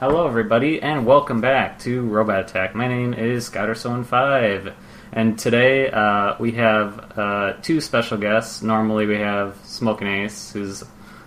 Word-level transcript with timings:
Hello, 0.00 0.26
everybody, 0.26 0.82
and 0.82 1.06
welcome 1.06 1.40
back 1.40 1.78
to 1.78 2.02
Robot 2.02 2.40
Attack. 2.40 2.74
My 2.74 2.88
name 2.88 3.14
is 3.14 3.48
Scouter715, 3.48 4.74
and 5.12 5.38
today 5.38 5.88
uh, 5.88 6.34
we 6.40 6.50
have 6.50 7.16
uh, 7.16 7.52
two 7.62 7.80
special 7.80 8.18
guests. 8.18 8.60
Normally, 8.60 9.06
we 9.06 9.18
have 9.18 9.56
Smoking 9.62 10.08
Ace, 10.08 10.50
who's 10.50 10.82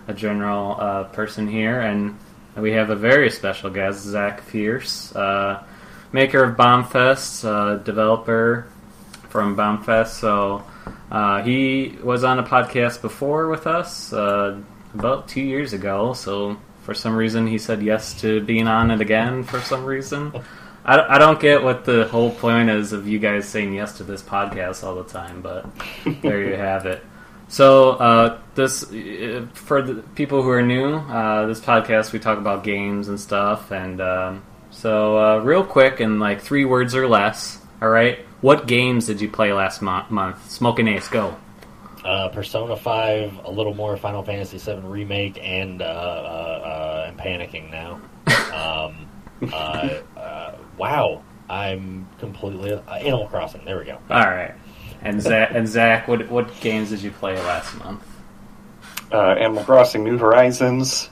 a 0.06 0.12
general 0.12 0.76
uh, 0.78 1.04
person 1.04 1.48
here, 1.48 1.80
and 1.80 2.18
we 2.58 2.72
have 2.72 2.90
a 2.90 2.94
very 2.94 3.30
special 3.30 3.70
guest, 3.70 4.02
Zac 4.02 4.42
Fierce, 4.42 5.16
uh, 5.16 5.64
maker 6.12 6.44
of 6.44 6.58
Bombfest, 6.58 7.46
uh, 7.46 7.76
developer 7.76 8.66
from 9.30 9.56
Bombfest. 9.56 10.08
So 10.08 10.62
uh, 11.10 11.42
he 11.42 11.96
was 12.02 12.22
on 12.22 12.38
a 12.38 12.44
podcast 12.44 13.00
before 13.00 13.48
with 13.48 13.66
us 13.66 14.12
about 14.12 15.26
two 15.26 15.40
years 15.40 15.72
ago. 15.72 16.12
So 16.12 16.58
for 16.88 16.94
some 16.94 17.14
reason, 17.14 17.46
he 17.46 17.58
said 17.58 17.82
yes 17.82 18.18
to 18.22 18.40
being 18.40 18.66
on 18.66 18.90
it 18.90 19.02
again 19.02 19.42
for 19.44 19.60
some 19.60 19.84
reason. 19.84 20.32
I, 20.86 21.16
I 21.16 21.18
don't 21.18 21.38
get 21.38 21.62
what 21.62 21.84
the 21.84 22.08
whole 22.08 22.30
point 22.30 22.70
is 22.70 22.94
of 22.94 23.06
you 23.06 23.18
guys 23.18 23.46
saying 23.46 23.74
yes 23.74 23.98
to 23.98 24.04
this 24.04 24.22
podcast 24.22 24.82
all 24.82 24.94
the 24.94 25.04
time, 25.04 25.42
but 25.42 25.66
there 26.22 26.42
you 26.42 26.54
have 26.54 26.86
it. 26.86 27.04
So, 27.48 27.90
uh, 27.90 28.38
this 28.54 28.84
for 29.52 29.82
the 29.82 30.02
people 30.14 30.40
who 30.42 30.48
are 30.48 30.62
new, 30.62 30.94
uh, 30.94 31.44
this 31.44 31.60
podcast 31.60 32.14
we 32.14 32.20
talk 32.20 32.38
about 32.38 32.64
games 32.64 33.08
and 33.08 33.20
stuff, 33.20 33.70
and 33.70 34.00
um, 34.00 34.42
so 34.70 35.18
uh, 35.18 35.38
real 35.40 35.64
quick 35.64 36.00
in 36.00 36.18
like 36.18 36.40
three 36.40 36.64
words 36.64 36.94
or 36.94 37.06
less. 37.06 37.60
All 37.82 37.90
right, 37.90 38.20
what 38.40 38.66
games 38.66 39.06
did 39.06 39.20
you 39.20 39.28
play 39.28 39.52
last 39.52 39.82
mo- 39.82 40.06
month? 40.08 40.50
Smoking 40.50 40.88
Ace, 40.88 41.08
go 41.08 41.36
uh, 42.04 42.28
Persona 42.28 42.76
Five, 42.76 43.44
a 43.44 43.50
little 43.50 43.74
more 43.74 43.96
Final 43.96 44.22
Fantasy 44.22 44.58
VII 44.58 44.80
remake, 44.80 45.38
and 45.42 45.82
uh, 45.82 45.84
uh, 45.84 45.88
uh, 45.88 47.06
I'm 47.08 47.16
panicking 47.16 47.70
now. 47.70 48.00
Um, 48.48 49.08
uh, 49.52 50.00
uh, 50.16 50.56
wow, 50.78 51.22
I'm 51.48 52.08
completely 52.18 52.72
Animal 52.72 53.28
Crossing. 53.28 53.64
There 53.64 53.78
we 53.78 53.84
go. 53.84 53.98
All 54.10 54.20
right, 54.20 54.54
and 55.02 55.22
Zac, 55.22 55.50
and 55.52 55.68
Zac, 55.68 56.08
what 56.08 56.28
what 56.28 56.60
games 56.60 56.90
did 56.90 57.02
you 57.02 57.10
play 57.10 57.36
last 57.36 57.78
month? 57.78 58.02
Animal 59.12 59.62
Crossing: 59.64 60.02
New 60.02 60.18
Horizons, 60.18 61.08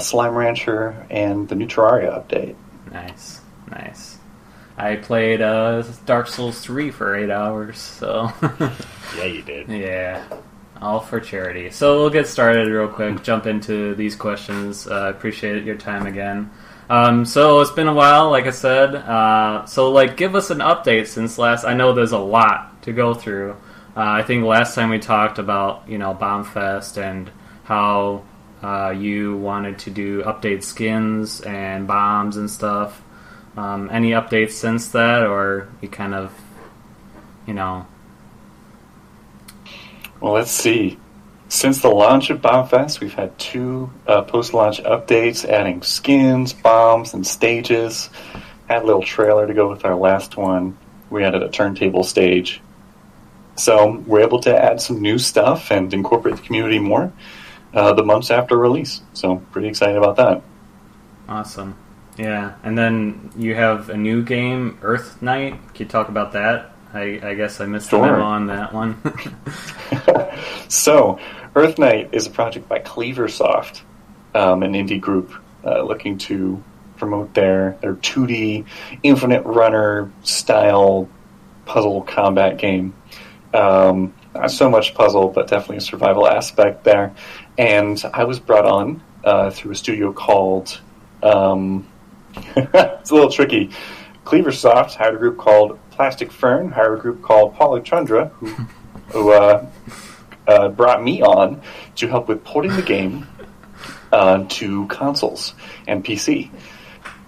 Slime 0.00 0.34
Rancher, 0.34 1.06
and 1.08 1.48
the 1.48 1.54
new 1.54 1.66
Terraria 1.66 2.10
update. 2.10 2.56
Nice, 2.90 3.42
nice. 3.70 4.17
I 4.78 4.96
played 4.96 5.40
Dark 6.06 6.28
Souls 6.28 6.60
three 6.60 6.90
for 6.90 7.16
eight 7.16 7.30
hours, 7.30 7.78
so. 7.78 8.32
Yeah, 9.16 9.24
you 9.24 9.42
did. 9.42 9.68
Yeah. 9.68 10.22
All 10.80 11.00
for 11.00 11.18
charity. 11.18 11.70
So 11.70 12.00
we'll 12.00 12.10
get 12.10 12.28
started 12.28 12.68
real 12.68 12.88
quick, 12.88 13.22
jump 13.22 13.46
into 13.46 13.94
these 13.94 14.14
questions. 14.14 14.86
Uh, 14.86 15.12
appreciate 15.14 15.64
your 15.64 15.76
time 15.76 16.06
again. 16.06 16.50
Um, 16.90 17.24
so 17.24 17.60
it's 17.60 17.70
been 17.70 17.88
a 17.88 17.94
while, 17.94 18.30
like 18.30 18.46
I 18.46 18.50
said. 18.50 18.94
Uh, 18.94 19.66
so, 19.66 19.90
like, 19.90 20.16
give 20.16 20.34
us 20.34 20.50
an 20.50 20.58
update 20.58 21.06
since 21.06 21.36
last. 21.36 21.64
I 21.64 21.74
know 21.74 21.92
there's 21.92 22.12
a 22.12 22.18
lot 22.18 22.82
to 22.82 22.92
go 22.92 23.12
through. 23.12 23.52
Uh, 23.96 24.00
I 24.02 24.22
think 24.22 24.44
last 24.44 24.74
time 24.74 24.90
we 24.90 24.98
talked 24.98 25.38
about, 25.38 25.88
you 25.88 25.98
know, 25.98 26.14
Bombfest 26.14 26.96
and 27.02 27.30
how 27.64 28.22
uh, 28.62 28.90
you 28.90 29.36
wanted 29.36 29.80
to 29.80 29.90
do 29.90 30.22
update 30.22 30.62
skins 30.62 31.40
and 31.40 31.86
bombs 31.86 32.36
and 32.36 32.50
stuff. 32.50 33.02
Um, 33.58 33.90
any 33.90 34.12
updates 34.12 34.52
since 34.52 34.86
that, 34.90 35.26
or 35.26 35.66
you 35.80 35.88
kind 35.88 36.14
of, 36.14 36.32
you 37.44 37.54
know, 37.54 37.88
well, 40.20 40.32
let's 40.32 40.52
see. 40.52 40.96
Since 41.48 41.82
the 41.82 41.88
launch 41.88 42.30
of 42.30 42.40
Bombfest, 42.40 43.00
we've 43.00 43.14
had 43.14 43.36
two 43.36 43.90
uh, 44.06 44.22
post-launch 44.22 44.80
updates, 44.84 45.44
adding 45.44 45.82
skins, 45.82 46.52
bombs, 46.52 47.14
and 47.14 47.26
stages. 47.26 48.10
Had 48.68 48.84
a 48.84 48.86
little 48.86 49.02
trailer 49.02 49.48
to 49.48 49.54
go 49.54 49.68
with 49.68 49.84
our 49.84 49.96
last 49.96 50.36
one. 50.36 50.78
We 51.10 51.24
added 51.24 51.42
a 51.42 51.48
turntable 51.48 52.04
stage. 52.04 52.60
So 53.56 54.04
we're 54.06 54.20
able 54.20 54.38
to 54.42 54.56
add 54.56 54.80
some 54.80 55.02
new 55.02 55.18
stuff 55.18 55.72
and 55.72 55.92
incorporate 55.92 56.36
the 56.36 56.42
community 56.42 56.78
more 56.78 57.12
uh, 57.74 57.92
the 57.94 58.04
months 58.04 58.30
after 58.30 58.56
release. 58.56 59.00
So 59.14 59.42
pretty 59.50 59.66
excited 59.66 59.96
about 59.96 60.14
that. 60.14 60.42
Awesome. 61.28 61.76
Yeah, 62.18 62.56
and 62.64 62.76
then 62.76 63.30
you 63.36 63.54
have 63.54 63.90
a 63.90 63.96
new 63.96 64.22
game, 64.22 64.78
Earthnight. 64.82 65.52
Can 65.74 65.86
you 65.86 65.86
talk 65.86 66.08
about 66.08 66.32
that? 66.32 66.72
I, 66.92 67.20
I 67.22 67.34
guess 67.34 67.60
I 67.60 67.66
missed 67.66 67.90
sure. 67.90 68.00
the 68.00 68.06
memo 68.06 68.24
on 68.24 68.46
that 68.48 68.72
one. 68.72 69.00
so, 70.68 71.20
Earthnight 71.54 72.10
is 72.12 72.26
a 72.26 72.30
project 72.30 72.68
by 72.68 72.80
Cleaversoft, 72.80 73.82
um, 74.34 74.64
an 74.64 74.72
indie 74.72 75.00
group 75.00 75.32
uh, 75.64 75.82
looking 75.82 76.18
to 76.18 76.62
promote 76.96 77.34
their 77.34 77.78
their 77.82 77.94
2D 77.94 78.66
Infinite 79.04 79.44
Runner 79.44 80.10
style 80.24 81.08
puzzle 81.66 82.02
combat 82.02 82.58
game. 82.58 82.94
Um, 83.54 84.12
not 84.34 84.50
so 84.50 84.68
much 84.68 84.94
puzzle, 84.94 85.28
but 85.28 85.46
definitely 85.46 85.76
a 85.76 85.82
survival 85.82 86.26
aspect 86.26 86.82
there. 86.82 87.14
And 87.56 88.02
I 88.12 88.24
was 88.24 88.40
brought 88.40 88.66
on 88.66 89.02
uh, 89.22 89.50
through 89.50 89.72
a 89.72 89.76
studio 89.76 90.12
called. 90.12 90.80
Um, 91.22 91.86
it's 92.56 93.10
a 93.10 93.14
little 93.14 93.30
tricky. 93.30 93.70
Cleaversoft 94.24 94.94
hired 94.94 95.14
a 95.14 95.18
group 95.18 95.38
called 95.38 95.78
Plastic 95.90 96.30
Fern, 96.30 96.70
hired 96.70 96.98
a 96.98 97.00
group 97.00 97.22
called 97.22 97.54
Polytundra, 97.54 98.30
who, 98.32 98.46
who 99.08 99.32
uh, 99.32 99.66
uh, 100.46 100.68
brought 100.68 101.02
me 101.02 101.22
on 101.22 101.60
to 101.96 102.08
help 102.08 102.28
with 102.28 102.44
porting 102.44 102.74
the 102.74 102.82
game 102.82 103.26
uh, 104.12 104.44
to 104.48 104.86
consoles 104.86 105.54
and 105.86 106.04
PC. 106.04 106.50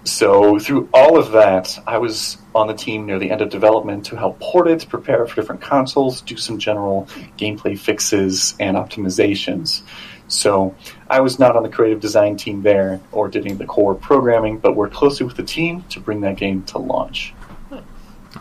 So 0.03 0.57
through 0.57 0.89
all 0.93 1.17
of 1.17 1.31
that, 1.33 1.77
I 1.85 1.99
was 1.99 2.37
on 2.55 2.67
the 2.67 2.73
team 2.73 3.05
near 3.05 3.19
the 3.19 3.29
end 3.29 3.41
of 3.41 3.49
development 3.49 4.05
to 4.05 4.17
help 4.17 4.39
port 4.39 4.67
it, 4.67 4.87
prepare 4.89 5.25
for 5.27 5.35
different 5.35 5.61
consoles, 5.61 6.21
do 6.21 6.37
some 6.37 6.57
general 6.57 7.07
gameplay 7.37 7.77
fixes 7.77 8.55
and 8.59 8.75
optimizations. 8.77 9.83
So 10.31 10.75
I 11.09 11.19
was 11.19 11.39
not 11.39 11.55
on 11.55 11.63
the 11.63 11.69
creative 11.69 11.99
design 11.99 12.37
team 12.37 12.61
there 12.61 13.01
or 13.11 13.27
did 13.27 13.43
any 13.43 13.51
of 13.51 13.57
the 13.57 13.65
core 13.65 13.93
programming, 13.93 14.59
but 14.59 14.75
worked 14.75 14.93
closely 14.93 15.25
with 15.25 15.35
the 15.35 15.43
team 15.43 15.83
to 15.89 15.99
bring 15.99 16.21
that 16.21 16.37
game 16.37 16.63
to 16.63 16.77
launch. 16.77 17.33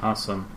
Awesome. 0.00 0.48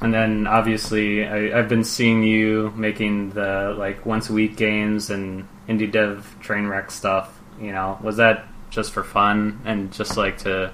And 0.00 0.14
then 0.14 0.46
obviously, 0.46 1.26
I, 1.26 1.56
have 1.56 1.68
been 1.68 1.84
seeing 1.84 2.22
you 2.22 2.72
making 2.76 3.30
the 3.30 3.74
like 3.76 4.06
once 4.06 4.30
a 4.30 4.32
week 4.32 4.56
games 4.56 5.10
and 5.10 5.46
indie 5.68 5.90
dev 5.90 6.36
train 6.40 6.66
wreck 6.66 6.90
stuff. 6.90 7.38
You 7.60 7.72
know, 7.72 7.98
was 8.02 8.16
that 8.16 8.46
just 8.70 8.92
for 8.92 9.02
fun 9.02 9.60
and 9.64 9.92
just 9.92 10.16
like 10.16 10.38
to 10.38 10.72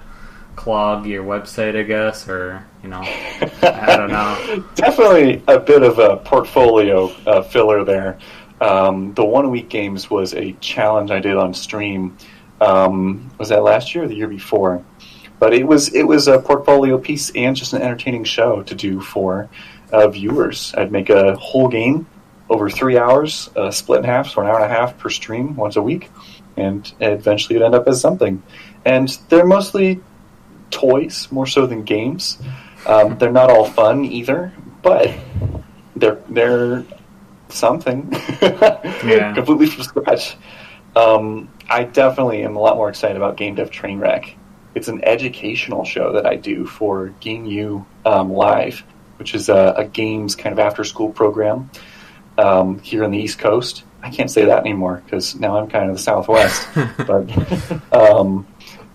clog 0.55 1.07
your 1.07 1.25
website, 1.25 1.77
I 1.77 1.83
guess, 1.83 2.29
or 2.29 2.65
you 2.83 2.89
know, 2.89 3.03
I 3.03 3.97
don't 3.97 4.11
know. 4.11 4.65
Definitely 4.75 5.43
a 5.49 5.59
bit 5.59 5.83
of 5.83 5.99
a 5.99 6.19
portfolio 6.19 7.09
uh, 7.27 7.43
filler 7.43 7.83
there. 7.83 8.19
Um, 8.61 9.15
the 9.15 9.25
one 9.25 9.51
week 9.51 9.69
games 9.69 10.11
was 10.11 10.35
a 10.35 10.53
challenge 10.55 11.11
I 11.11 11.21
did 11.21 11.37
on 11.37 11.55
stream. 11.55 12.17
Um, 12.61 13.31
was 13.39 13.51
that 13.51 13.63
last 13.63 13.95
year 13.95 14.05
or 14.05 14.09
the 14.09 14.15
year 14.15 14.29
before? 14.29 14.83
But 15.39 15.53
it 15.53 15.67
was 15.67 15.95
it 15.95 16.05
was 16.05 16.29
a 16.29 16.39
portfolio 16.39 16.99
piece 16.99 17.31
and 17.35 17.55
just 17.55 17.75
an 17.75 17.83
entertaining 17.83 18.25
show 18.25 18.63
to 18.63 18.75
do 18.75 19.01
for 19.01 19.51
uh, 19.93 20.09
viewers. 20.09 20.75
I'd 20.77 20.91
make 20.91 21.11
a 21.11 21.37
whole 21.37 21.69
game 21.69 22.07
over 22.49 22.71
three 22.71 22.97
hours, 22.97 23.51
uh, 23.57 23.71
split 23.71 23.99
in 23.99 24.05
half, 24.05 24.31
so 24.31 24.41
an 24.41 24.47
hour 24.47 24.57
and 24.57 24.65
a 24.65 24.75
half 24.75 24.97
per 24.99 25.11
stream 25.11 25.57
once 25.57 25.77
a 25.77 25.83
week, 25.83 26.11
and 26.57 26.91
eventually 27.01 27.57
it'd 27.57 27.67
end 27.67 27.75
up 27.75 27.87
as 27.89 28.01
something. 28.01 28.43
And 28.85 29.09
they're 29.29 29.45
mostly 29.45 30.01
toys 30.71 31.29
more 31.31 31.47
so 31.47 31.67
than 31.67 31.83
games. 31.83 32.39
Um, 32.87 33.19
they're 33.19 33.33
not 33.33 33.51
all 33.51 33.65
fun 33.65 34.05
either, 34.05 34.53
but 34.83 35.13
they're 35.97 36.19
they're 36.29 36.85
something 37.49 38.09
yeah. 38.43 39.33
completely 39.35 39.67
from 39.67 39.85
scratch. 39.85 40.37
Um, 40.95 41.51
I 41.69 41.85
definitely 41.85 42.43
am 42.43 42.57
a 42.57 42.61
lot 42.61 42.77
more 42.77 42.89
excited 42.89 43.17
about 43.17 43.37
Game 43.37 43.55
Dev 43.55 43.71
Trainwreck 43.71 44.35
it's 44.77 44.89
an 44.89 45.03
educational 45.05 45.85
show 45.85 46.13
that 46.13 46.27
I 46.27 46.37
do 46.37 46.67
for 46.67 47.09
Game 47.21 47.47
U 47.47 47.87
um, 48.05 48.31
Live, 48.31 48.85
which 49.17 49.35
is 49.35 49.49
a, 49.49 49.75
a, 49.79 49.87
games 49.87 50.37
kind 50.37 50.53
of 50.53 50.59
after 50.59 50.85
school 50.85 51.11
program 51.11 51.71
um, 52.37 52.79
here 52.81 53.03
on 53.03 53.11
the 53.11 53.17
East 53.17 53.39
Coast. 53.39 53.85
I 54.03 54.11
can't 54.11 54.31
say 54.31 54.45
that 54.45 54.61
anymore 54.61 55.03
because 55.03 55.35
now 55.35 55.59
I'm 55.59 55.69
kind 55.69 55.89
of 55.89 55.97
the 55.97 56.03
Southwest. 56.03 56.69
but 57.07 57.91
um, 57.91 58.47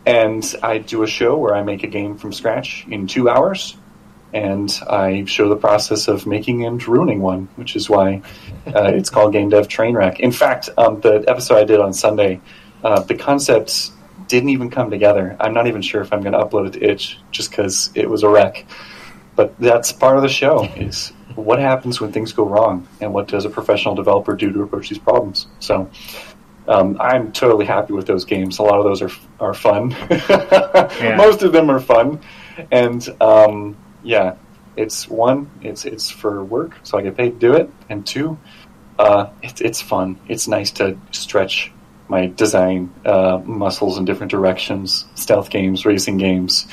and 0.06 0.56
I 0.62 0.77
do 0.77 1.01
a 1.01 1.07
show 1.07 1.36
where 1.36 1.56
I 1.56 1.63
make 1.63 1.83
a 1.83 1.88
game 1.88 2.15
from 2.15 2.31
scratch 2.31 2.86
in 2.88 3.07
two 3.07 3.27
hours, 3.27 3.75
and 4.33 4.72
I 4.88 5.25
show 5.25 5.50
the 5.50 5.56
process 5.56 6.07
of 6.07 6.25
making 6.25 6.66
and 6.66 6.86
ruining 6.88 7.22
one, 7.22 7.50
which 7.56 7.75
is 7.75 7.89
why 7.89 8.22
uh, 8.68 8.92
it's 8.94 9.10
called 9.10 9.33
Game 9.33 9.50
Dev 9.50 9.68
Trainwreck. 9.68 10.19
In 10.19 10.31
fact, 10.31 10.69
um, 10.78 11.01
the 11.01 11.24
episode 11.28 11.57
I 11.57 11.63
did 11.63 11.80
on 11.80 11.94
Sunday, 11.94 12.39
uh, 12.83 13.01
the 13.01 13.16
concept 13.16 13.92
didn't 14.28 14.50
even 14.50 14.69
come 14.69 14.89
together. 14.89 15.36
I'm 15.39 15.54
not 15.54 15.68
even 15.68 15.81
sure 15.81 16.01
if 16.01 16.13
I'm 16.13 16.22
going 16.22 16.33
to 16.33 16.39
upload 16.39 16.68
it 16.68 16.74
to 16.74 16.83
itch 16.83 17.19
just 17.31 17.51
because 17.51 17.92
it 17.95 18.10
was 18.10 18.24
a 18.24 18.30
wreck. 18.30 18.66
But 19.36 19.57
that's 19.60 19.92
part 19.92 20.18
of 20.18 20.24
the 20.24 20.30
show 20.30 20.63
is 20.75 21.10
what 21.36 21.60
happens 21.60 22.00
when 22.00 22.12
things 22.12 22.31
go 22.34 22.45
wrong 22.45 22.88
and 23.00 23.13
what 23.13 23.27
does 23.27 23.45
a 23.45 23.50
professional 23.50 23.95
developer 23.95 24.36
do 24.36 24.51
to 24.51 24.62
approach 24.62 24.89
these 24.89 25.00
problems. 25.00 25.48
So 25.60 25.89
um, 26.68 26.98
I'm 27.00 27.31
totally 27.31 27.66
happy 27.66 27.94
with 27.94 28.07
those 28.07 28.25
games. 28.25 28.60
A 28.60 28.63
lot 28.63 28.80
of 28.80 28.86
those 28.86 29.01
are 29.01 29.12
are 29.39 29.54
fun. 29.54 29.89
Most 31.18 31.44
of 31.44 31.51
them 31.51 31.69
are 31.69 31.80
fun, 31.80 32.22
and 32.72 33.07
um, 33.19 33.75
yeah, 34.03 34.36
it's 34.75 35.07
one, 35.07 35.50
it's 35.62 35.86
it's 35.86 36.09
for 36.09 36.44
work, 36.44 36.77
so 36.83 36.98
I 36.98 37.01
get 37.01 37.18
paid 37.18 37.31
to 37.31 37.39
do 37.39 37.53
it, 37.53 37.69
and 37.89 38.06
two, 38.06 38.38
uh, 39.00 39.30
it's 39.42 39.62
it's 39.62 39.81
fun. 39.81 40.19
It's 40.27 40.48
nice 40.48 40.71
to 40.71 40.98
stretch 41.12 41.71
my 42.07 42.27
design 42.27 42.94
uh, 43.06 43.42
muscles 43.45 43.98
in 43.98 44.06
different 44.06 44.31
directions. 44.31 45.06
Stealth 45.15 45.50
games, 45.50 45.86
racing 45.86 46.18
games, 46.18 46.68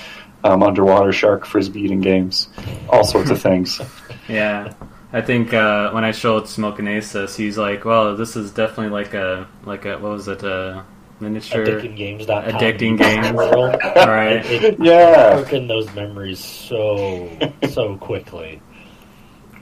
um, 0.44 0.62
underwater 0.62 1.12
shark 1.12 1.46
frisbee 1.46 1.82
eating 1.82 2.00
games, 2.00 2.48
all 2.88 3.04
sorts 3.04 3.30
of 3.30 3.40
things. 3.48 3.80
Yeah. 4.28 4.74
I 5.10 5.22
think 5.22 5.54
uh, 5.54 5.90
when 5.92 6.04
I 6.04 6.12
showed 6.12 6.48
Smoking 6.48 6.86
Aces, 6.86 7.34
he's 7.34 7.56
like, 7.56 7.86
"Well, 7.86 8.14
this 8.14 8.36
is 8.36 8.50
definitely 8.50 8.90
like 8.90 9.14
a 9.14 9.48
like 9.64 9.86
a 9.86 9.96
what 9.98 10.12
was 10.12 10.28
it 10.28 10.42
a 10.42 10.84
miniature 11.20 11.64
addictinggames.com 11.66 12.44
addicting 12.52 12.98
games 13.02 13.32
world, 13.32 13.76
right? 13.96 14.44
It, 14.46 14.64
it 14.64 14.76
Yeah. 14.80 15.36
working 15.36 15.66
those 15.68 15.92
memories 15.94 16.38
so 16.42 17.28
so 17.70 17.96
quickly. 17.96 18.60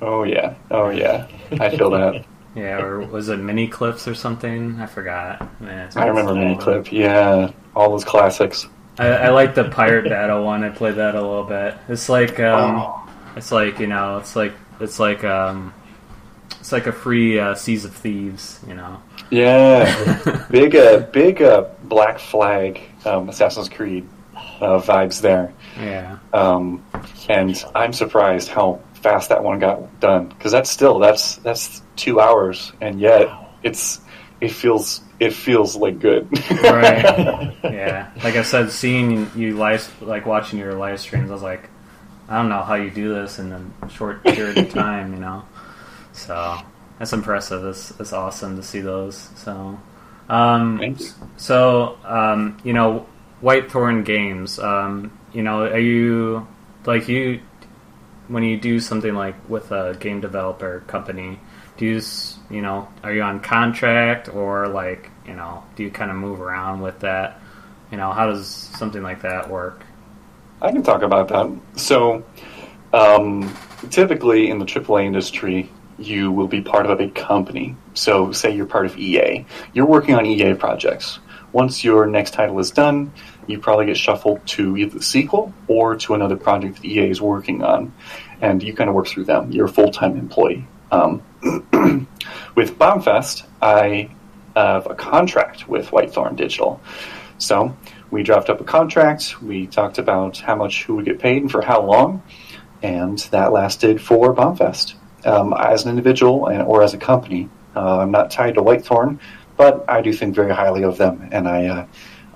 Oh 0.03 0.25
yeah. 0.25 0.55
Oh 0.71 0.91
yeah. 0.91 1.27
I 1.61 1.71
feel 1.77 1.91
that. 1.91 2.25
Yeah, 2.57 2.81
or 2.81 3.01
was 3.01 3.29
it 3.29 3.37
mini 3.37 3.69
clips 3.69 4.09
or 4.09 4.15
something? 4.15 4.81
I 4.81 4.87
forgot. 4.87 5.61
Man, 5.61 5.91
I 5.95 6.07
remember 6.07 6.35
mini 6.35 6.59
so 6.59 6.71
long. 6.71 6.85
Miniclip. 6.85 6.91
Yeah, 6.91 7.51
all 7.75 7.91
those 7.91 8.03
classics. 8.07 8.67
I, 8.99 9.09
I 9.09 9.29
like 9.29 9.55
the 9.55 9.65
pirate 9.65 10.09
battle 10.09 10.43
one. 10.43 10.65
I 10.65 10.71
played 10.71 10.95
that 10.95 11.15
a 11.15 11.21
little 11.21 11.45
bit. 11.45 11.75
It's 11.87 12.09
like 12.09 12.41
um, 12.41 12.77
Oh. 12.79 13.09
it's 13.37 13.53
like 13.53 13.79
you 13.79 13.87
know, 13.87 14.17
it's 14.17 14.35
like 14.35 14.55
it's 14.81 14.99
like 14.99 15.23
um, 15.23 15.75
it's 16.67 16.73
like 16.73 16.89
a 16.89 16.93
free 16.93 17.39
uh, 17.39 17.55
Seas 17.55 17.85
of 17.85 17.95
Thieves. 17.95 18.59
You 18.67 18.75
know. 18.75 19.01
Yeah, 19.31 20.47
big 20.51 20.75
uh, 20.75 20.99
big 21.13 21.41
uh, 21.41 21.69
Black 21.85 22.19
Flag 22.19 22.81
um, 23.05 23.29
Assassin's 23.29 23.69
Creed 23.69 24.05
uh, 24.35 24.81
vibes 24.81 25.21
there. 25.21 25.55
Yeah. 25.79 26.19
Um, 26.33 26.85
and 27.29 27.65
I'm 27.73 27.93
surprised 27.93 28.49
how 28.49 28.81
fast 28.95 29.29
that 29.29 29.45
one 29.45 29.61
got 29.61 30.01
done 30.01 30.27
because 30.27 30.51
that's 30.51 30.69
still 30.69 30.99
that's 30.99 31.37
that's 31.37 31.83
two 31.95 32.19
hours, 32.19 32.73
and 32.81 32.99
yet 32.99 33.29
it's 33.63 34.01
it 34.41 34.49
feels 34.51 35.03
it 35.21 35.35
feels 35.35 35.77
like 35.77 36.01
good. 36.01 36.29
Right. 36.51 37.55
yeah. 37.63 38.11
Like 38.25 38.35
I 38.35 38.43
said, 38.43 38.73
seeing 38.73 39.31
you 39.37 39.57
live, 39.57 40.03
like 40.03 40.27
watching 40.27 40.59
your 40.59 40.75
live 40.75 40.99
streams, 40.99 41.31
I 41.31 41.33
was 41.33 41.43
like, 41.43 41.71
I 42.29 42.39
don't 42.39 42.49
know 42.49 42.63
how 42.63 42.75
you 42.75 42.91
do 42.91 43.15
this 43.15 43.39
in 43.39 43.53
a 43.53 43.89
short 43.89 44.25
period 44.25 44.59
of 44.59 44.71
time, 44.71 45.15
you 45.15 45.21
know. 45.21 45.45
So 46.17 46.59
that's 46.99 47.13
impressive. 47.13 47.65
It's 47.65 47.93
it's 48.01 48.13
awesome 48.13 48.57
to 48.57 48.63
see 48.63 48.81
those. 48.81 49.29
So, 49.37 49.79
um, 50.29 50.97
so 51.37 51.99
um, 52.05 52.59
you 52.65 52.73
know, 52.73 53.07
Whitethorn 53.43 54.05
Games. 54.05 54.59
Um, 54.59 55.17
you 55.33 55.43
know, 55.43 55.65
are 55.65 55.79
you 55.79 56.47
like 56.85 57.09
you 57.09 57.41
when 58.29 58.43
you 58.43 58.59
do 58.59 58.81
something 58.81 59.15
like 59.15 59.35
with 59.49 59.71
a 59.71 59.97
game 60.01 60.21
developer 60.21 60.81
company? 60.87 61.39
Do 61.77 61.85
you 61.85 62.01
you 62.51 62.63
know 62.63 62.89
are 63.03 63.13
you 63.13 63.23
on 63.23 63.41
contract 63.41 64.29
or 64.29 64.69
like 64.69 65.11
you 65.27 65.35
know 65.35 65.63
do 65.77 65.83
you 65.83 65.91
kind 65.91 66.11
of 66.11 66.17
move 66.17 66.41
around 66.41 66.81
with 66.81 67.01
that? 67.01 67.41
You 67.91 67.99
know, 67.99 68.11
how 68.11 68.27
does 68.27 68.49
something 68.49 69.03
like 69.03 69.23
that 69.23 69.49
work? 69.49 69.85
I 70.61 70.73
can 70.73 70.83
talk 70.83 71.03
about 71.03 71.29
that. 71.29 71.79
So, 71.79 72.25
um, 72.93 73.55
typically 73.91 74.51
in 74.51 74.59
the 74.59 74.65
AAA 74.65 75.05
industry, 75.05 75.71
you 75.99 76.31
will 76.31 76.49
be 76.49 76.61
part 76.61 76.85
of 76.85 76.91
a 76.91 76.97
big 76.97 77.15
company. 77.15 77.77
So, 77.95 78.33
say 78.33 78.55
you're 78.55 78.67
part 78.67 78.87
of 78.87 78.99
EA, 78.99 79.47
you're 79.73 79.87
working 79.87 80.15
on 80.15 80.27
EA 80.27 80.55
projects. 80.55 81.19
Once 81.53 81.85
your 81.85 82.07
next 82.07 82.33
title 82.35 82.59
is 82.59 82.71
done, 82.71 83.13
you 83.47 83.59
probably 83.59 83.87
get 83.87 83.97
shuffled 83.97 84.45
to 84.47 84.77
either 84.77 84.99
the 84.99 85.03
sequel 85.03 85.55
or 85.69 85.97
to 85.97 86.15
another 86.15 86.37
project 86.37 86.77
that 86.77 86.85
EA 86.85 87.09
is 87.09 87.21
working 87.21 87.63
on, 87.63 87.93
and 88.41 88.63
you 88.63 88.75
kind 88.75 88.91
of 88.91 88.95
work 88.95 89.07
through 89.07 89.25
them. 89.25 89.51
You're 89.53 89.67
a 89.67 89.73
full 89.73 89.91
time 89.91 90.19
employee. 90.19 90.67
Um, 90.91 91.23
with 92.55 92.79
Bombfest, 92.79 93.47
I 93.63 94.11
have 94.55 94.87
a 94.87 94.95
contract 94.95 95.69
with 95.69 95.89
Whitethorn 95.89 96.37
Digital. 96.37 96.81
So 97.39 97.77
we 98.11 98.23
drafted 98.23 98.57
up 98.57 98.61
a 98.61 98.65
contract. 98.65 99.41
We 99.43 99.67
talked 99.67 99.99
about 99.99 100.39
how 100.39 100.57
much 100.57 100.85
who 100.85 100.97
would 100.97 101.05
get 101.05 101.19
paid 101.19 101.43
and 101.43 101.51
for 101.51 101.63
how 101.63 101.83
long, 101.83 102.23
and 102.83 103.19
that 103.31 103.53
lasted 103.53 104.01
for 104.01 104.35
Bombfest. 104.35 104.95
Um, 105.27 105.53
as 105.59 105.85
an 105.85 105.91
individual 105.91 106.47
and, 106.47 106.63
or 106.63 106.83
as 106.83 106.95
a 106.95 106.99
company, 106.99 107.49
uh, 107.75 107.99
I'm 107.99 108.11
not 108.11 108.31
tied 108.31 108.55
to 108.55 108.63
Whitethorn, 108.63 109.19
but 109.57 109.85
I 109.89 110.01
do 110.01 110.13
think 110.13 110.35
very 110.35 110.55
highly 110.55 110.85
of 110.85 110.97
them, 110.99 111.29
and 111.33 111.49
I 111.49 111.67
uh, 111.67 111.87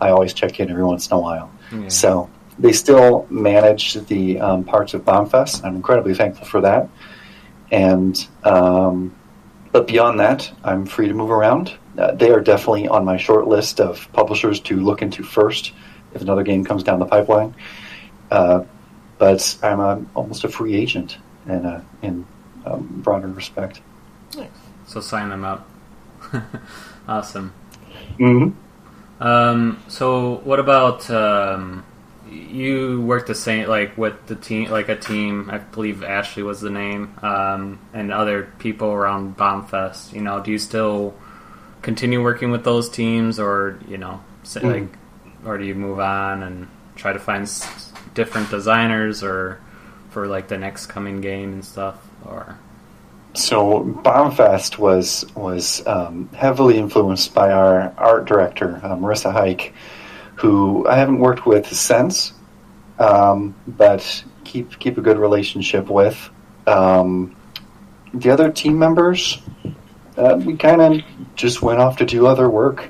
I 0.00 0.10
always 0.10 0.32
check 0.34 0.60
in 0.60 0.70
every 0.70 0.84
once 0.84 1.08
in 1.08 1.16
a 1.16 1.20
while. 1.20 1.50
Yeah. 1.72 1.88
So 1.88 2.30
they 2.58 2.72
still 2.72 3.26
manage 3.30 3.94
the 3.94 4.40
um, 4.40 4.64
parts 4.64 4.94
of 4.94 5.04
Bombfest. 5.04 5.64
I'm 5.64 5.76
incredibly 5.76 6.14
thankful 6.14 6.46
for 6.46 6.60
that. 6.60 6.88
And 7.70 8.26
um, 8.44 9.14
but 9.72 9.86
beyond 9.86 10.18
that, 10.20 10.50
I'm 10.64 10.84
free 10.84 11.08
to 11.08 11.14
move 11.14 11.30
around. 11.30 11.72
Uh, 11.96 12.12
they 12.12 12.30
are 12.30 12.40
definitely 12.40 12.88
on 12.88 13.04
my 13.04 13.16
short 13.16 13.46
list 13.46 13.80
of 13.80 14.10
publishers 14.12 14.60
to 14.60 14.76
look 14.76 15.02
into 15.02 15.22
first 15.22 15.72
if 16.14 16.22
another 16.22 16.42
game 16.42 16.64
comes 16.64 16.82
down 16.82 16.98
the 16.98 17.06
pipeline. 17.06 17.54
Uh, 18.30 18.64
but 19.18 19.58
I'm 19.62 19.80
a, 19.80 20.04
almost 20.14 20.44
a 20.44 20.48
free 20.48 20.74
agent 20.74 21.18
in 21.46 21.64
a, 21.64 21.84
in 22.02 22.26
um, 22.70 22.86
broader 23.02 23.28
respect. 23.28 23.80
Nice. 24.36 24.48
So 24.86 25.00
sign 25.00 25.28
them 25.28 25.44
up. 25.44 25.68
awesome. 27.08 27.52
hmm 28.18 28.50
Um, 29.20 29.82
so 29.88 30.36
what 30.44 30.58
about 30.60 31.08
um, 31.10 31.84
you 32.30 33.00
work 33.02 33.26
the 33.26 33.34
same 33.34 33.68
like 33.68 33.96
with 33.98 34.26
the 34.26 34.36
team 34.36 34.70
like 34.70 34.88
a 34.88 34.96
team? 34.96 35.48
I 35.50 35.58
believe 35.58 36.02
Ashley 36.02 36.42
was 36.42 36.60
the 36.60 36.70
name, 36.70 37.14
um, 37.22 37.78
and 37.92 38.12
other 38.12 38.48
people 38.58 38.88
around 38.92 39.36
Bombfest. 39.36 40.12
You 40.12 40.22
know, 40.22 40.40
do 40.40 40.50
you 40.50 40.58
still 40.58 41.14
continue 41.82 42.22
working 42.22 42.50
with 42.50 42.64
those 42.64 42.88
teams, 42.88 43.38
or 43.40 43.78
you 43.88 43.98
know, 43.98 44.20
say, 44.42 44.60
Mhm. 44.60 44.72
like, 44.72 44.88
or 45.44 45.58
do 45.58 45.64
you 45.64 45.74
move 45.74 45.98
on 46.00 46.42
and 46.42 46.68
try 46.96 47.12
to 47.12 47.18
find 47.18 47.42
s- 47.42 47.92
different 48.14 48.50
designers 48.50 49.22
or 49.22 49.58
for 50.10 50.26
like 50.26 50.48
the 50.48 50.58
next 50.58 50.86
coming 50.86 51.20
game 51.20 51.52
and 51.52 51.64
stuff? 51.64 51.96
Or 52.26 52.56
So 53.34 53.84
Bombfest 54.04 54.78
was 54.78 55.24
was 55.34 55.86
um, 55.86 56.28
heavily 56.34 56.78
influenced 56.78 57.32
by 57.34 57.52
our 57.52 57.94
art 57.96 58.24
director 58.26 58.80
uh, 58.82 58.96
Marissa 58.96 59.32
Hike, 59.32 59.74
who 60.36 60.86
I 60.88 60.96
haven't 60.96 61.18
worked 61.18 61.46
with 61.46 61.72
since, 61.72 62.32
um, 62.98 63.54
but 63.66 64.24
keep 64.44 64.78
keep 64.78 64.98
a 64.98 65.00
good 65.00 65.18
relationship 65.18 65.88
with. 65.88 66.30
Um, 66.66 67.36
the 68.12 68.30
other 68.30 68.50
team 68.50 68.78
members, 68.78 69.40
uh, 70.16 70.40
we 70.44 70.56
kind 70.56 70.80
of 70.80 71.00
just 71.36 71.62
went 71.62 71.78
off 71.78 71.98
to 71.98 72.04
do 72.04 72.26
other 72.26 72.50
work, 72.50 72.88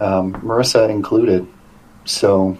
um, 0.00 0.34
Marissa 0.34 0.88
included. 0.88 1.46
So 2.04 2.56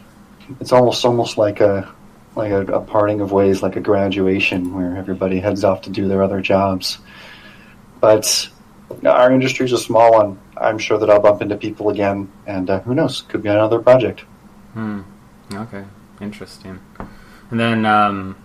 it's 0.61 0.73
almost 0.73 1.04
almost 1.04 1.38
like 1.38 1.61
a 1.61 1.95
like 2.38 2.52
a, 2.52 2.62
a 2.73 2.80
parting 2.80 3.21
of 3.21 3.33
ways, 3.33 3.62
like 3.62 3.76
a 3.76 3.80
graduation, 3.80 4.73
where 4.75 4.97
everybody 4.97 5.40
heads 5.40 5.64
off 5.64 5.83
to 5.83 5.90
do 5.90 6.09
their 6.09 6.23
other 6.23 6.40
jobs. 6.40 6.99
But 8.00 8.49
our 9.04 9.30
industry 9.33 9.66
is 9.66 9.73
a 9.73 9.78
small 9.78 10.12
one. 10.12 10.38
I'm 10.57 10.78
sure 10.78 10.99
that 10.99 11.11
I'll 11.11 11.21
bump 11.21 11.42
into 11.42 11.57
people 11.57 11.90
again, 11.90 12.30
and 12.47 12.71
uh, 12.71 12.80
who 12.80 12.95
knows, 12.95 13.23
could 13.23 13.42
be 13.42 13.49
another 13.49 13.80
project. 13.80 14.21
Hmm. 14.73 15.02
Okay. 15.52 15.85
Interesting. 16.21 16.78
And 17.50 17.61
then, 17.61 17.87
um, 17.87 18.37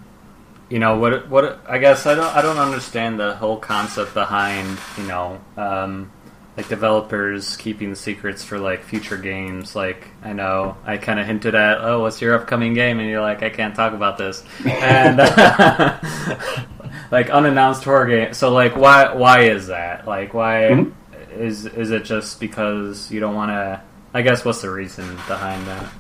you 0.70 0.80
know, 0.80 0.98
what? 0.98 1.30
What? 1.30 1.62
I 1.68 1.78
guess 1.78 2.06
I 2.06 2.16
don't. 2.16 2.36
I 2.36 2.42
don't 2.42 2.58
understand 2.58 3.20
the 3.20 3.36
whole 3.36 3.58
concept 3.58 4.14
behind, 4.14 4.80
you 4.98 5.04
know, 5.04 5.40
um, 5.58 6.12
like 6.56 6.70
developers 6.70 7.58
keeping 7.58 7.96
secrets 7.96 8.44
for 8.44 8.60
like 8.60 8.84
future 8.84 9.18
games. 9.18 9.76
Like, 9.76 10.08
I 10.24 10.34
know 10.34 10.78
I 10.86 10.98
kind 10.98 11.20
of 11.20 11.26
hinted 11.26 11.56
at, 11.56 11.80
oh, 11.80 12.02
what's 12.02 12.22
your 12.22 12.36
upcoming 12.36 12.74
game? 12.74 13.00
And 13.00 13.10
you're 13.10 13.22
like, 13.22 13.42
I 13.42 13.50
can't 13.50 13.76
talk 13.76 13.94
about 13.94 14.18
this. 14.18 14.44
And 14.66 15.18
like 17.12 17.30
unannounced 17.30 17.84
horror 17.84 18.06
game. 18.06 18.34
So, 18.34 18.52
like, 18.52 18.76
why? 18.76 19.14
Why 19.14 19.42
is 19.42 19.68
that? 19.68 20.08
Like, 20.08 20.34
why? 20.34 20.70
Mhm. 20.72 20.94
Is 21.38 21.66
is 21.66 21.90
it 21.90 22.06
just 22.06 22.40
because 22.40 23.10
you 23.12 23.20
don't 23.20 23.34
want 23.34 23.50
to? 23.50 23.82
I 24.14 24.22
guess 24.22 24.46
what's 24.46 24.62
the 24.62 24.70
reason 24.70 25.16
behind 25.28 25.66
that? 25.68 25.92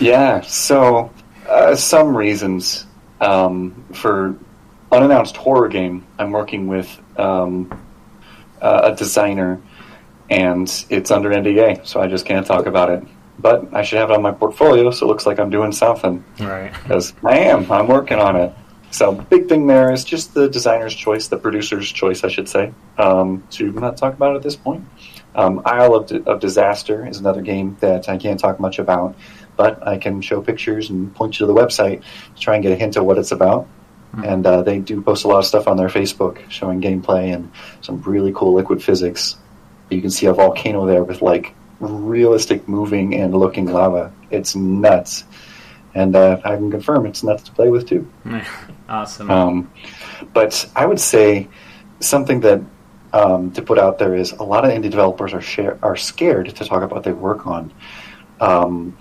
Yeah, 0.00 0.40
so 0.40 1.12
uh, 1.48 1.74
some 1.74 2.16
reasons 2.16 2.86
um, 3.20 3.84
for 3.92 4.36
unannounced 4.90 5.36
horror 5.36 5.68
game. 5.68 6.06
I'm 6.18 6.30
working 6.30 6.66
with 6.66 6.88
um, 7.18 7.70
uh, 8.62 8.92
a 8.92 8.96
designer, 8.96 9.60
and 10.30 10.84
it's 10.90 11.10
under 11.10 11.30
NDA, 11.30 11.86
so 11.86 12.00
I 12.00 12.06
just 12.06 12.26
can't 12.26 12.46
talk 12.46 12.66
about 12.66 12.90
it. 12.90 13.04
But 13.38 13.74
I 13.74 13.82
should 13.82 13.98
have 13.98 14.10
it 14.10 14.16
on 14.16 14.22
my 14.22 14.30
portfolio, 14.30 14.90
so 14.90 15.06
it 15.06 15.08
looks 15.08 15.26
like 15.26 15.38
I'm 15.38 15.50
doing 15.50 15.72
something. 15.72 16.24
Right. 16.38 16.72
Because 16.72 17.12
I 17.24 17.38
am, 17.38 17.70
I'm 17.70 17.88
working 17.88 18.18
on 18.18 18.36
it. 18.36 18.52
So 18.94 19.10
big 19.12 19.48
thing 19.48 19.66
there 19.66 19.92
is 19.92 20.04
just 20.04 20.34
the 20.34 20.48
designer's 20.48 20.94
choice, 20.94 21.26
the 21.26 21.36
producer's 21.36 21.90
choice, 21.90 22.22
I 22.22 22.28
should 22.28 22.48
say, 22.48 22.72
um, 22.96 23.42
to 23.50 23.72
not 23.72 23.96
talk 23.96 24.14
about 24.14 24.34
it 24.34 24.36
at 24.36 24.42
this 24.44 24.54
point. 24.54 24.84
Um, 25.34 25.62
Isle 25.64 25.96
of, 25.96 26.12
of 26.28 26.38
Disaster 26.38 27.04
is 27.04 27.18
another 27.18 27.42
game 27.42 27.76
that 27.80 28.08
I 28.08 28.18
can't 28.18 28.38
talk 28.38 28.60
much 28.60 28.78
about, 28.78 29.16
but 29.56 29.84
I 29.84 29.98
can 29.98 30.20
show 30.20 30.40
pictures 30.40 30.90
and 30.90 31.12
point 31.12 31.40
you 31.40 31.46
to 31.46 31.52
the 31.52 31.58
website 31.58 32.02
to 32.36 32.40
try 32.40 32.54
and 32.54 32.62
get 32.62 32.70
a 32.70 32.76
hint 32.76 32.96
of 32.96 33.04
what 33.04 33.18
it's 33.18 33.32
about. 33.32 33.66
Hmm. 34.14 34.24
And 34.24 34.46
uh, 34.46 34.62
they 34.62 34.78
do 34.78 35.02
post 35.02 35.24
a 35.24 35.28
lot 35.28 35.38
of 35.38 35.46
stuff 35.46 35.66
on 35.66 35.76
their 35.76 35.88
Facebook 35.88 36.48
showing 36.48 36.80
gameplay 36.80 37.34
and 37.34 37.50
some 37.80 38.00
really 38.02 38.32
cool 38.32 38.54
liquid 38.54 38.80
physics. 38.80 39.36
You 39.90 40.00
can 40.00 40.10
see 40.10 40.26
a 40.26 40.32
volcano 40.32 40.86
there 40.86 41.04
with 41.04 41.22
like 41.22 41.54
realistic 41.80 42.68
moving 42.68 43.14
and 43.14 43.34
looking 43.34 43.66
lava. 43.66 44.12
It's 44.30 44.54
nuts. 44.56 45.24
And 45.94 46.16
uh, 46.16 46.40
I 46.44 46.56
can 46.56 46.70
confirm 46.70 47.06
it's 47.06 47.22
nuts 47.22 47.44
to 47.44 47.52
play 47.52 47.68
with 47.68 47.88
too. 47.88 48.10
awesome. 48.88 49.30
Um, 49.30 49.70
but 50.32 50.68
I 50.74 50.86
would 50.86 51.00
say 51.00 51.48
something 52.00 52.40
that 52.40 52.60
um, 53.12 53.52
to 53.52 53.62
put 53.62 53.78
out 53.78 53.98
there 53.98 54.14
is 54.14 54.32
a 54.32 54.42
lot 54.42 54.64
of 54.64 54.72
indie 54.72 54.90
developers 54.90 55.32
are 55.32 55.40
share, 55.40 55.78
are 55.82 55.96
scared 55.96 56.46
to 56.46 56.64
talk 56.64 56.82
about 56.82 56.92
what 56.92 57.04
they 57.04 57.12
work 57.12 57.46
on. 57.46 57.72
Um, 58.40 58.98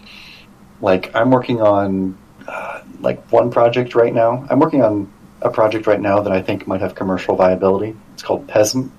like 0.82 1.16
I'm 1.16 1.32
working 1.32 1.62
on 1.62 2.18
uh, 2.48 2.84
like 3.00 3.32
one 3.32 3.50
project 3.50 3.96
right 3.96 4.14
now. 4.14 4.46
I'm 4.50 4.60
working 4.60 4.84
on 4.84 5.12
a 5.42 5.50
project 5.50 5.88
right 5.88 6.00
now 6.00 6.22
that 6.22 6.32
I 6.32 6.42
think 6.42 6.68
might 6.68 6.82
have 6.82 6.94
commercial 6.94 7.36
viability. 7.36 7.96
It's 8.14 8.22
called 8.22 8.48
Peasant. 8.48 8.92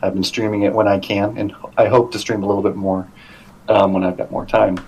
I've 0.00 0.14
been 0.14 0.24
streaming 0.24 0.62
it 0.62 0.72
when 0.72 0.88
I 0.88 0.98
can, 0.98 1.36
and 1.38 1.54
I 1.76 1.86
hope 1.86 2.12
to 2.12 2.18
stream 2.18 2.42
a 2.42 2.46
little 2.46 2.62
bit 2.62 2.76
more 2.76 3.08
um, 3.68 3.92
when 3.92 4.04
I've 4.04 4.16
got 4.16 4.30
more 4.30 4.46
time. 4.46 4.78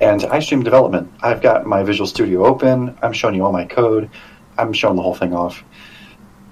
And 0.00 0.24
I 0.24 0.40
stream 0.40 0.62
development. 0.62 1.12
I've 1.22 1.40
got 1.40 1.66
my 1.66 1.82
Visual 1.82 2.06
Studio 2.06 2.44
open. 2.44 2.96
I'm 3.02 3.12
showing 3.12 3.34
you 3.34 3.44
all 3.44 3.52
my 3.52 3.64
code. 3.64 4.10
I'm 4.58 4.72
showing 4.72 4.96
the 4.96 5.02
whole 5.02 5.14
thing 5.14 5.34
off. 5.34 5.62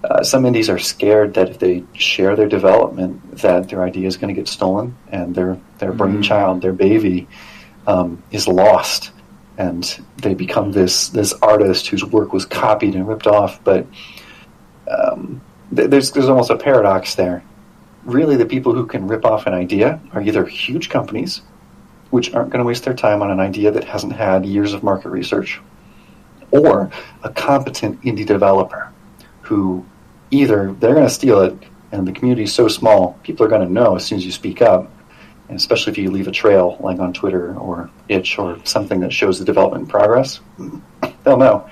Uh, 0.05 0.23
some 0.23 0.45
indies 0.47 0.69
are 0.69 0.79
scared 0.79 1.35
that 1.35 1.49
if 1.49 1.59
they 1.59 1.85
share 1.95 2.35
their 2.35 2.49
development, 2.49 3.39
that 3.39 3.69
their 3.69 3.83
idea 3.85 4.07
is 4.07 4.17
going 4.17 4.35
to 4.35 4.41
get 4.41 4.49
stolen, 4.49 4.97
and 5.09 5.35
their 5.35 5.59
their 5.79 5.93
brainchild, 5.93 6.61
their 6.61 6.73
baby, 6.73 7.29
um, 7.87 8.21
is 8.33 8.49
lost, 8.49 9.13
and 9.59 10.03
they 10.17 10.35
become 10.35 10.73
this 10.73 11.09
this 11.11 11.33
artist 11.35 11.87
whose 11.87 12.05
work 12.05 12.33
was 12.33 12.45
copied 12.45 12.97
and 12.97 13.07
ripped 13.07 13.29
off. 13.29 13.63
But 13.63 13.87
um, 14.91 15.41
th- 15.75 15.89
there's 15.89 16.11
there's 16.11 16.29
almost 16.29 16.51
a 16.51 16.57
paradox 16.57 17.15
there. 17.15 17.45
Really, 18.05 18.37
the 18.37 18.47
people 18.47 18.75
who 18.75 18.87
can 18.87 19.07
rip 19.07 19.25
off 19.25 19.47
an 19.47 19.55
idea 19.55 20.01
are 20.13 20.23
either 20.23 20.45
huge 20.45 20.89
companies, 20.89 21.43
which 22.11 22.35
aren't 22.35 22.51
going 22.51 22.59
to 22.59 22.67
waste 22.67 22.85
their 22.85 22.95
time 22.95 23.23
on 23.23 23.31
an 23.31 23.41
idea 23.41 23.71
that 23.71 23.85
hasn't 23.85 24.13
had 24.13 24.45
years 24.45 24.73
of 24.73 24.83
market 24.83 25.11
research, 25.11 25.61
or 26.51 26.91
a 27.23 27.31
competent 27.31 28.01
indie 28.03 28.27
developer 28.27 28.93
who 29.43 29.85
either 30.31 30.73
they're 30.81 30.95
going 30.95 31.07
to 31.07 31.13
steal 31.13 31.41
it 31.41 31.55
and 31.93 32.09
the 32.09 32.13
community 32.13 32.45
is 32.45 32.53
so 32.53 32.69
small, 32.69 33.19
people 33.23 33.45
are 33.45 33.49
going 33.49 33.67
to 33.67 33.73
know 33.73 33.97
as 33.97 34.05
soon 34.05 34.19
as 34.19 34.25
you 34.25 34.33
speak 34.33 34.63
up, 34.63 34.91
and 35.49 35.57
especially 35.59 35.93
if 35.93 35.99
you 35.99 36.11
leave 36.11 36.27
a 36.27 36.33
trail 36.33 36.79
like 36.81 36.99
on 36.99 37.13
Twitter 37.13 37.55
or 37.57 37.91
Itch 38.09 38.39
or 38.39 38.59
something 38.65 39.01
that 39.01 39.13
shows 39.13 39.39
the 39.39 39.45
development 39.45 39.89
progress, 39.89 40.41
they'll 41.23 41.37
know. 41.37 41.69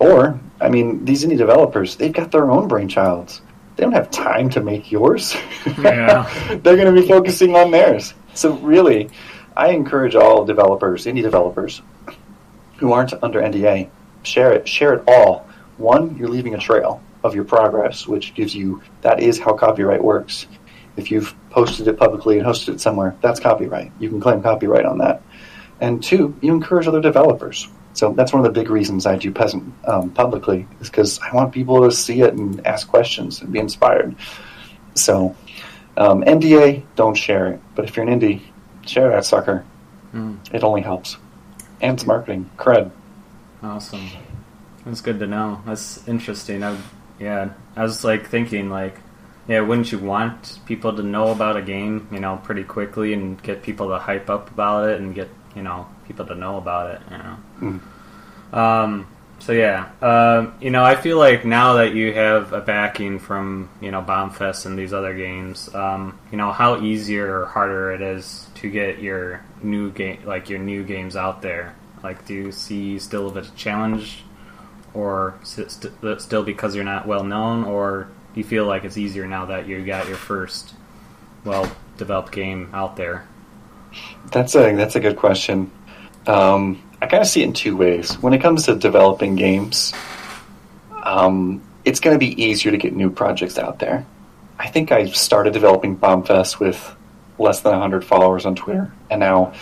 Or, 0.00 0.38
I 0.60 0.68
mean, 0.68 1.04
these 1.04 1.24
indie 1.24 1.38
developers, 1.38 1.96
they've 1.96 2.12
got 2.12 2.32
their 2.32 2.50
own 2.50 2.68
brainchilds. 2.68 3.40
They 3.76 3.82
don't 3.82 3.92
have 3.92 4.10
time 4.10 4.48
to 4.50 4.60
make 4.60 4.90
yours. 4.90 5.36
Yeah. 5.78 6.28
They're 6.62 6.76
going 6.76 6.94
to 6.94 7.00
be 7.00 7.06
focusing 7.08 7.56
on 7.56 7.70
theirs. 7.70 8.14
So, 8.34 8.54
really, 8.58 9.10
I 9.56 9.70
encourage 9.70 10.14
all 10.14 10.44
developers, 10.44 11.06
indie 11.06 11.22
developers, 11.22 11.82
who 12.78 12.92
aren't 12.92 13.12
under 13.22 13.40
NDA, 13.40 13.88
share 14.22 14.52
it. 14.52 14.68
Share 14.68 14.94
it 14.94 15.04
all. 15.06 15.48
One, 15.78 16.16
you're 16.16 16.28
leaving 16.28 16.54
a 16.54 16.58
trail 16.58 17.02
of 17.22 17.34
your 17.34 17.44
progress, 17.44 18.06
which 18.06 18.34
gives 18.34 18.54
you 18.54 18.82
that 19.00 19.20
is 19.20 19.38
how 19.38 19.54
copyright 19.54 20.02
works. 20.02 20.46
If 20.96 21.10
you've 21.10 21.34
posted 21.50 21.88
it 21.88 21.98
publicly 21.98 22.38
and 22.38 22.46
hosted 22.46 22.74
it 22.74 22.80
somewhere, 22.80 23.16
that's 23.20 23.40
copyright. 23.40 23.90
You 23.98 24.08
can 24.08 24.20
claim 24.20 24.42
copyright 24.42 24.84
on 24.84 24.98
that. 24.98 25.22
And 25.80 26.02
two, 26.02 26.36
you 26.40 26.52
encourage 26.52 26.86
other 26.86 27.00
developers. 27.00 27.68
So 27.94 28.12
that's 28.12 28.32
one 28.32 28.44
of 28.44 28.52
the 28.52 28.60
big 28.60 28.70
reasons 28.70 29.06
I 29.06 29.16
do 29.16 29.30
Peasant 29.32 29.72
um, 29.86 30.10
publicly, 30.10 30.66
is 30.80 30.90
because 30.90 31.18
I 31.20 31.34
want 31.34 31.52
people 31.52 31.82
to 31.82 31.90
see 31.94 32.20
it 32.22 32.34
and 32.34 32.64
ask 32.66 32.88
questions 32.88 33.40
and 33.40 33.52
be 33.52 33.58
inspired. 33.60 34.14
So, 34.94 35.34
um, 35.96 36.22
NDA, 36.22 36.82
don't 36.96 37.14
share 37.14 37.46
it. 37.52 37.60
But 37.74 37.84
if 37.86 37.96
you're 37.96 38.06
an 38.06 38.20
indie, 38.20 38.42
share 38.84 39.10
that 39.10 39.24
sucker. 39.24 39.64
Mm, 40.12 40.38
It 40.52 40.62
only 40.64 40.82
helps. 40.82 41.16
And 41.80 41.94
it's 41.94 42.06
marketing. 42.06 42.50
Cred. 42.56 42.90
awesome. 43.62 44.08
That's 44.84 45.00
good 45.00 45.18
to 45.20 45.26
know. 45.26 45.62
That's 45.64 46.06
interesting. 46.06 46.62
I, 46.62 46.76
yeah, 47.18 47.50
I 47.76 47.82
was 47.82 48.04
like 48.04 48.28
thinking 48.28 48.70
like, 48.70 48.96
yeah, 49.46 49.60
wouldn't 49.60 49.92
you 49.92 49.98
want 49.98 50.58
people 50.66 50.96
to 50.96 51.02
know 51.02 51.28
about 51.28 51.56
a 51.56 51.62
game, 51.62 52.08
you 52.10 52.20
know, 52.20 52.40
pretty 52.42 52.64
quickly 52.64 53.12
and 53.12 53.42
get 53.42 53.62
people 53.62 53.88
to 53.88 53.98
hype 53.98 54.30
up 54.30 54.50
about 54.50 54.88
it 54.88 55.00
and 55.00 55.14
get 55.14 55.28
you 55.54 55.62
know 55.62 55.86
people 56.06 56.26
to 56.26 56.34
know 56.34 56.56
about 56.56 56.94
it, 56.94 57.00
you 57.10 57.18
know. 57.18 57.36
Mm. 57.60 58.56
Um, 58.56 59.06
so 59.40 59.52
yeah, 59.52 59.90
um, 60.00 60.54
you 60.60 60.70
know, 60.70 60.82
I 60.82 60.96
feel 60.96 61.18
like 61.18 61.44
now 61.44 61.74
that 61.74 61.94
you 61.94 62.14
have 62.14 62.52
a 62.52 62.60
backing 62.60 63.18
from 63.18 63.68
you 63.80 63.90
know 63.90 64.00
Bombfest 64.00 64.64
and 64.64 64.78
these 64.78 64.94
other 64.94 65.14
games, 65.14 65.72
um, 65.74 66.18
you 66.30 66.38
know 66.38 66.50
how 66.52 66.80
easier 66.80 67.40
or 67.42 67.46
harder 67.46 67.92
it 67.92 68.00
is 68.00 68.46
to 68.56 68.70
get 68.70 69.00
your 69.00 69.44
new 69.62 69.90
game, 69.90 70.20
like 70.24 70.48
your 70.48 70.60
new 70.60 70.84
games 70.84 71.16
out 71.16 71.42
there. 71.42 71.74
Like, 72.02 72.26
do 72.26 72.34
you 72.34 72.52
see 72.52 72.98
still 72.98 73.28
a 73.28 73.32
bit 73.32 73.46
of 73.46 73.52
a 73.52 73.56
challenge, 73.56 74.24
or 74.94 75.38
st- 75.42 75.70
st- 75.70 76.20
still 76.20 76.42
because 76.42 76.74
you're 76.74 76.84
not 76.84 77.06
well 77.06 77.24
known, 77.24 77.64
or 77.64 78.08
do 78.34 78.40
you 78.40 78.44
feel 78.44 78.66
like 78.66 78.84
it's 78.84 78.98
easier 78.98 79.26
now 79.26 79.46
that 79.46 79.68
you 79.68 79.84
got 79.84 80.08
your 80.08 80.16
first 80.16 80.74
well 81.44 81.70
developed 81.96 82.32
game 82.32 82.68
out 82.72 82.96
there? 82.96 83.26
That's 84.32 84.56
a 84.56 84.74
that's 84.74 84.96
a 84.96 85.00
good 85.00 85.16
question. 85.16 85.70
Um, 86.26 86.82
I 87.00 87.06
kind 87.06 87.22
of 87.22 87.28
see 87.28 87.42
it 87.42 87.46
in 87.46 87.52
two 87.52 87.76
ways. 87.76 88.14
When 88.14 88.32
it 88.32 88.40
comes 88.40 88.64
to 88.64 88.74
developing 88.74 89.36
games, 89.36 89.92
um, 91.04 91.62
it's 91.84 92.00
going 92.00 92.14
to 92.14 92.18
be 92.18 92.42
easier 92.42 92.72
to 92.72 92.78
get 92.78 92.94
new 92.94 93.10
projects 93.10 93.56
out 93.58 93.78
there. 93.78 94.04
I 94.58 94.68
think 94.68 94.90
I 94.90 95.06
started 95.06 95.52
developing 95.52 95.96
Bombfest 95.96 96.58
with 96.58 96.96
less 97.38 97.60
than 97.60 97.72
100 97.72 98.04
followers 98.04 98.46
on 98.46 98.56
Twitter, 98.56 98.92
and 99.10 99.20
now, 99.20 99.52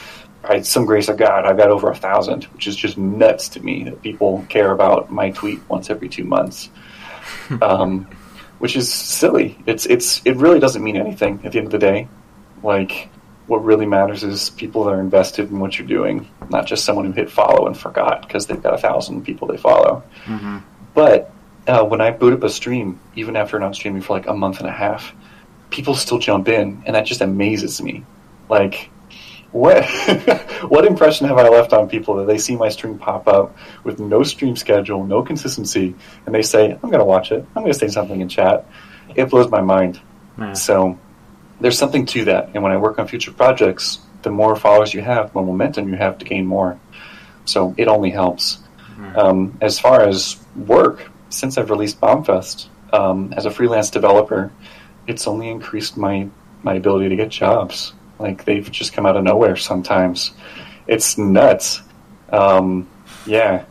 by 0.42 0.62
some 0.62 0.86
grace 0.86 1.08
of 1.08 1.16
God, 1.18 1.44
I've 1.44 1.56
got 1.56 1.68
over 1.68 1.90
a 1.90 1.94
thousand, 1.94 2.44
which 2.44 2.66
is 2.66 2.76
just 2.76 2.96
nuts 2.96 3.48
to 3.50 3.60
me 3.60 3.84
that 3.84 4.02
people 4.02 4.46
care 4.48 4.70
about 4.70 5.10
my 5.10 5.30
tweet 5.30 5.60
once 5.68 5.90
every 5.90 6.08
two 6.08 6.24
months. 6.24 6.70
um, 7.62 8.06
which 8.62 8.76
is 8.76 8.92
silly. 8.94 9.58
It's 9.66 9.86
it's 9.86 10.22
it 10.24 10.36
really 10.36 10.60
doesn't 10.60 10.84
mean 10.84 10.96
anything 10.96 11.40
at 11.42 11.50
the 11.50 11.58
end 11.58 11.66
of 11.66 11.72
the 11.72 11.78
day. 11.78 12.06
Like 12.62 13.08
what 13.48 13.64
really 13.64 13.86
matters 13.86 14.22
is 14.22 14.50
people 14.50 14.84
that 14.84 14.92
are 14.92 15.00
invested 15.00 15.50
in 15.50 15.58
what 15.58 15.76
you're 15.76 15.88
doing, 15.88 16.28
not 16.48 16.64
just 16.64 16.84
someone 16.84 17.04
who 17.04 17.10
hit 17.10 17.28
follow 17.28 17.66
and 17.66 17.76
forgot 17.76 18.22
because 18.22 18.46
they've 18.46 18.62
got 18.62 18.72
a 18.72 18.78
thousand 18.78 19.24
people 19.24 19.48
they 19.48 19.56
follow. 19.56 20.04
Mm-hmm. 20.26 20.58
But 20.94 21.32
uh, 21.66 21.84
when 21.84 22.00
I 22.00 22.12
boot 22.12 22.34
up 22.34 22.44
a 22.44 22.48
stream, 22.48 23.00
even 23.16 23.34
after 23.34 23.58
not 23.58 23.74
streaming 23.74 24.00
for 24.00 24.12
like 24.12 24.28
a 24.28 24.32
month 24.32 24.60
and 24.60 24.68
a 24.68 24.72
half, 24.72 25.12
people 25.70 25.96
still 25.96 26.20
jump 26.20 26.46
in, 26.46 26.84
and 26.86 26.94
that 26.94 27.04
just 27.04 27.20
amazes 27.20 27.82
me. 27.82 28.04
Like, 28.48 28.90
what 29.52 29.84
what 30.68 30.84
impression 30.86 31.26
have 31.28 31.38
I 31.38 31.48
left 31.48 31.72
on 31.72 31.88
people 31.88 32.16
that 32.16 32.26
they 32.26 32.38
see 32.38 32.56
my 32.56 32.68
stream 32.68 32.98
pop 32.98 33.28
up 33.28 33.56
with 33.84 34.00
no 34.00 34.22
stream 34.22 34.56
schedule, 34.56 35.04
no 35.04 35.22
consistency, 35.22 35.94
and 36.26 36.34
they 36.34 36.42
say, 36.42 36.72
"I'm 36.72 36.90
going 36.90 36.98
to 36.98 37.04
watch 37.04 37.32
it. 37.32 37.44
I'm 37.54 37.62
going 37.62 37.72
to 37.72 37.78
say 37.78 37.88
something 37.88 38.20
in 38.20 38.28
chat." 38.28 38.66
It 39.14 39.28
blows 39.30 39.50
my 39.50 39.60
mind. 39.60 40.00
Yeah. 40.38 40.54
So 40.54 40.98
there's 41.60 41.78
something 41.78 42.06
to 42.06 42.24
that. 42.26 42.50
And 42.54 42.62
when 42.62 42.72
I 42.72 42.76
work 42.78 42.98
on 42.98 43.06
future 43.06 43.30
projects, 43.32 43.98
the 44.22 44.30
more 44.30 44.56
followers 44.56 44.94
you 44.94 45.02
have, 45.02 45.28
the 45.28 45.34
more 45.34 45.46
momentum 45.46 45.88
you 45.88 45.96
have 45.96 46.18
to 46.18 46.24
gain 46.24 46.46
more. 46.46 46.78
So 47.44 47.74
it 47.76 47.88
only 47.88 48.10
helps. 48.10 48.58
Mhm. 48.98 49.16
Um, 49.16 49.58
as 49.60 49.78
far 49.78 50.00
as 50.00 50.36
work, 50.56 51.10
since 51.28 51.58
I've 51.58 51.70
released 51.70 52.00
Bombfest 52.00 52.68
um, 52.92 53.32
as 53.36 53.46
a 53.46 53.50
freelance 53.50 53.90
developer, 53.90 54.50
it's 55.06 55.26
only 55.26 55.48
increased 55.48 55.96
my 55.96 56.28
my 56.62 56.74
ability 56.74 57.08
to 57.08 57.16
get 57.16 57.28
jobs. 57.28 57.92
Like 58.22 58.44
they've 58.44 58.70
just 58.70 58.92
come 58.92 59.06
out 59.06 59.16
of 59.16 59.24
nowhere 59.24 59.56
sometimes. 59.56 60.32
It's 60.86 61.18
nuts. 61.18 61.82
Um, 62.30 62.88
yeah. 63.26 63.64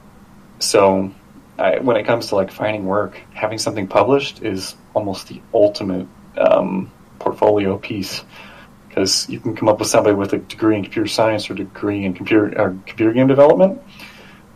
So 0.59 1.11
I, 1.57 1.79
when 1.79 1.97
it 1.97 2.05
comes 2.05 2.27
to 2.27 2.35
like 2.35 2.51
finding 2.51 2.85
work, 2.85 3.19
having 3.33 3.57
something 3.57 3.87
published 3.87 4.43
is 4.43 4.75
almost 4.93 5.27
the 5.27 5.41
ultimate 5.53 6.07
um, 6.37 6.91
portfolio 7.19 7.77
piece 7.77 8.23
because 8.91 9.29
you 9.29 9.39
can 9.39 9.55
come 9.55 9.69
up 9.69 9.79
with 9.79 9.87
somebody 9.87 10.13
with 10.15 10.33
a 10.33 10.37
degree 10.37 10.75
in 10.75 10.83
computer 10.83 11.07
science 11.07 11.49
or 11.49 11.53
degree 11.53 12.03
in 12.03 12.13
computer 12.13 12.59
or 12.59 12.77
computer 12.85 13.13
game 13.13 13.27
development, 13.27 13.81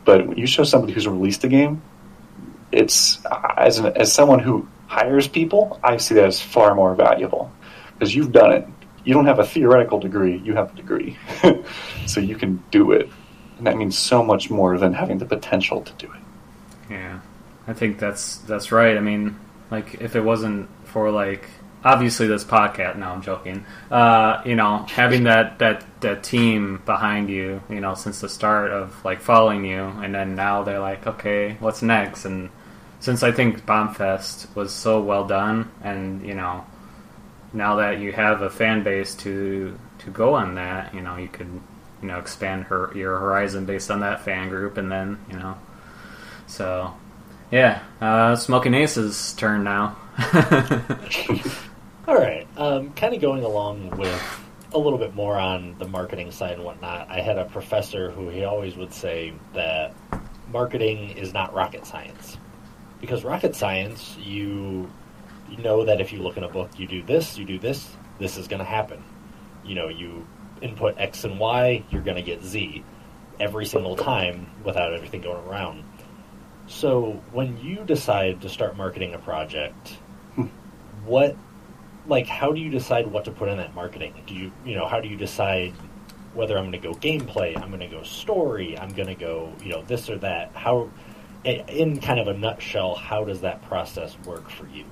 but 0.04 0.28
when 0.28 0.38
you 0.38 0.46
show 0.46 0.64
somebody 0.66 0.92
who's 0.92 1.08
released 1.08 1.44
a 1.46 1.48
game, 1.48 1.82
it's 2.72 3.20
as 3.56 3.80
an, 3.80 3.88
as 3.96 4.12
someone 4.12 4.40
who 4.40 4.68
hires 4.88 5.28
people, 5.28 5.80
I 5.84 5.98
see 5.98 6.16
that 6.16 6.26
as 6.26 6.42
far 6.42 6.76
more 6.76 6.96
valuable 6.96 7.50
because 7.94 8.14
you've 8.14 8.34
done 8.34 8.52
it. 8.52 8.68
You 9.06 9.14
don't 9.14 9.26
have 9.26 9.40
a 9.40 9.46
theoretical 9.46 10.00
degree; 10.00 10.38
you 10.38 10.56
have 10.56 10.74
a 10.74 10.76
degree, 10.76 11.18
so 12.08 12.20
you 12.20 12.36
can 12.36 12.64
do 12.72 12.92
it, 12.92 13.10
and 13.58 13.68
that 13.68 13.78
means 13.78 13.98
so 13.98 14.24
much 14.24 14.50
more 14.50 14.78
than 14.78 14.94
having 14.94 15.20
the 15.20 15.26
potential 15.26 15.82
to 15.82 15.94
do 15.94 16.12
it. 16.12 16.94
Yeah, 16.94 17.20
I 17.68 17.74
think 17.74 18.00
that's 18.00 18.38
that's 18.40 18.72
right. 18.72 18.98
I 18.98 19.02
mean, 19.02 19.40
like 19.72 20.02
if 20.02 20.16
it 20.16 20.22
wasn't 20.22 20.70
for 20.86 21.12
like 21.12 21.48
obviously 21.86 22.28
this 22.28 22.44
podcast. 22.44 22.98
No, 22.98 23.10
I'm 23.10 23.22
joking. 23.22 23.64
Uh, 23.90 24.42
you 24.44 24.56
know, 24.56 24.86
having 24.90 25.24
that 25.32 25.60
that 25.60 25.86
that 26.02 26.24
team 26.24 26.82
behind 26.86 27.30
you, 27.30 27.62
you 27.70 27.80
know, 27.80 27.94
since 27.94 28.20
the 28.20 28.28
start 28.28 28.72
of 28.72 29.06
like 29.06 29.22
following 29.22 29.64
you, 29.64 29.84
and 29.84 30.14
then 30.14 30.36
now 30.36 30.64
they're 30.64 30.80
like, 30.80 31.08
okay, 31.08 31.56
what's 31.60 31.82
next? 31.82 32.26
And 32.26 32.50
since 33.00 33.24
I 33.24 33.32
think 33.32 33.66
Bombfest 33.66 34.54
was 34.56 34.74
so 34.74 35.00
well 35.00 35.26
done, 35.26 35.72
and 35.82 36.26
you 36.26 36.34
know, 36.34 36.66
now 37.56 37.78
that 37.78 38.00
you 38.00 38.12
have 38.12 38.42
a 38.42 38.50
fan 38.50 38.84
base 38.84 39.16
to 39.16 39.78
to 40.00 40.10
go 40.12 40.36
on 40.36 40.56
that, 40.56 40.94
you 40.94 41.02
know, 41.02 41.18
you 41.18 41.28
could 41.28 41.62
you 42.02 42.08
know 42.08 42.20
expand 42.20 42.66
her 42.66 42.92
your 42.96 43.18
horizon 43.18 43.66
based 43.66 43.90
on 43.90 44.02
that 44.02 44.24
fan 44.24 44.50
group, 44.50 44.78
and 44.78 44.92
then 44.92 45.18
you 45.30 45.38
know, 45.38 45.58
so 46.48 46.94
yeah, 47.52 47.84
uh, 48.02 48.36
Smoking 48.36 48.74
Ace's 48.74 49.34
turn 49.34 49.64
now. 49.64 49.98
All 52.08 52.16
right. 52.16 52.48
Um, 52.58 52.94
kind 52.94 53.14
of 53.14 53.22
going 53.22 53.44
along 53.44 53.92
with 53.98 54.42
a 54.74 54.78
little 54.78 55.00
bit 55.00 55.16
more 55.16 55.38
on 55.38 55.76
the 55.80 55.88
marketing 55.88 56.32
side 56.32 56.54
and 56.54 56.64
whatnot. 56.64 57.10
I 57.10 57.22
had 57.22 57.38
a 57.38 57.46
professor 57.46 58.12
who 58.12 58.30
he 58.30 58.44
always 58.44 58.76
would 58.76 58.94
say 58.94 59.34
that 59.54 59.96
marketing 60.52 61.12
is 61.12 61.34
not 61.34 61.54
rocket 61.54 61.86
science 61.86 62.38
because 63.02 63.24
rocket 63.24 63.56
science 63.56 64.16
you 64.20 64.90
you 65.56 65.64
know 65.64 65.86
that 65.86 66.02
if 66.02 66.12
you 66.12 66.22
look 66.22 66.38
in 66.38 66.44
a 66.44 66.50
book 66.50 66.70
you 66.78 66.88
do 66.88 67.02
this 67.04 67.38
you 67.38 67.46
do 67.46 67.58
this 67.60 67.96
this 68.20 68.38
is 68.38 68.48
going 68.48 68.60
to 68.60 68.66
happen. 68.66 69.04
You 69.66 69.76
know 69.76 69.90
you 69.90 70.26
input 70.62 70.96
x 70.98 71.24
and 71.24 71.40
y 71.40 71.84
you're 71.90 72.02
going 72.02 72.16
to 72.16 72.22
get 72.22 72.44
z 72.44 72.84
every 73.40 73.66
single 73.66 73.96
time 73.96 74.50
without 74.64 74.94
everything 74.94 75.22
going 75.22 75.46
around. 75.48 75.84
So 76.68 77.22
when 77.32 77.58
you 77.58 77.84
decide 77.86 78.42
to 78.42 78.50
start 78.50 78.78
marketing 78.78 79.14
a 79.14 79.20
project 79.20 79.98
hmm. 80.36 80.48
what 81.06 81.36
like 82.08 82.28
how 82.28 82.52
do 82.52 82.60
you 82.60 82.70
decide 82.70 83.08
what 83.08 83.26
to 83.26 83.32
put 83.32 83.50
in 83.50 83.58
that 83.58 83.76
marketing? 83.76 84.14
Do 84.26 84.34
you 84.34 84.52
you 84.66 84.76
know 84.76 84.88
how 84.88 85.00
do 85.00 85.08
you 85.08 85.18
decide 85.18 85.74
whether 86.34 86.58
i'm 86.58 86.70
going 86.70 86.82
to 86.82 86.88
go 86.88 86.94
gameplay 86.96 87.58
i'm 87.62 87.70
going 87.70 87.80
to 87.80 87.88
go 87.88 88.04
story 88.04 88.78
i'm 88.78 88.90
going 88.90 89.08
to 89.08 89.16
go 89.16 89.54
you 89.62 89.70
know 89.70 89.82
this 89.84 90.10
or 90.10 90.18
that? 90.20 90.52
How 90.54 90.90
in 91.44 92.02
kind 92.02 92.20
of 92.20 92.28
a 92.28 92.34
nutshell 92.34 92.96
how 92.96 93.24
does 93.24 93.42
that 93.42 93.62
process 93.64 94.18
work 94.26 94.50
for 94.50 94.68
you 94.68 94.86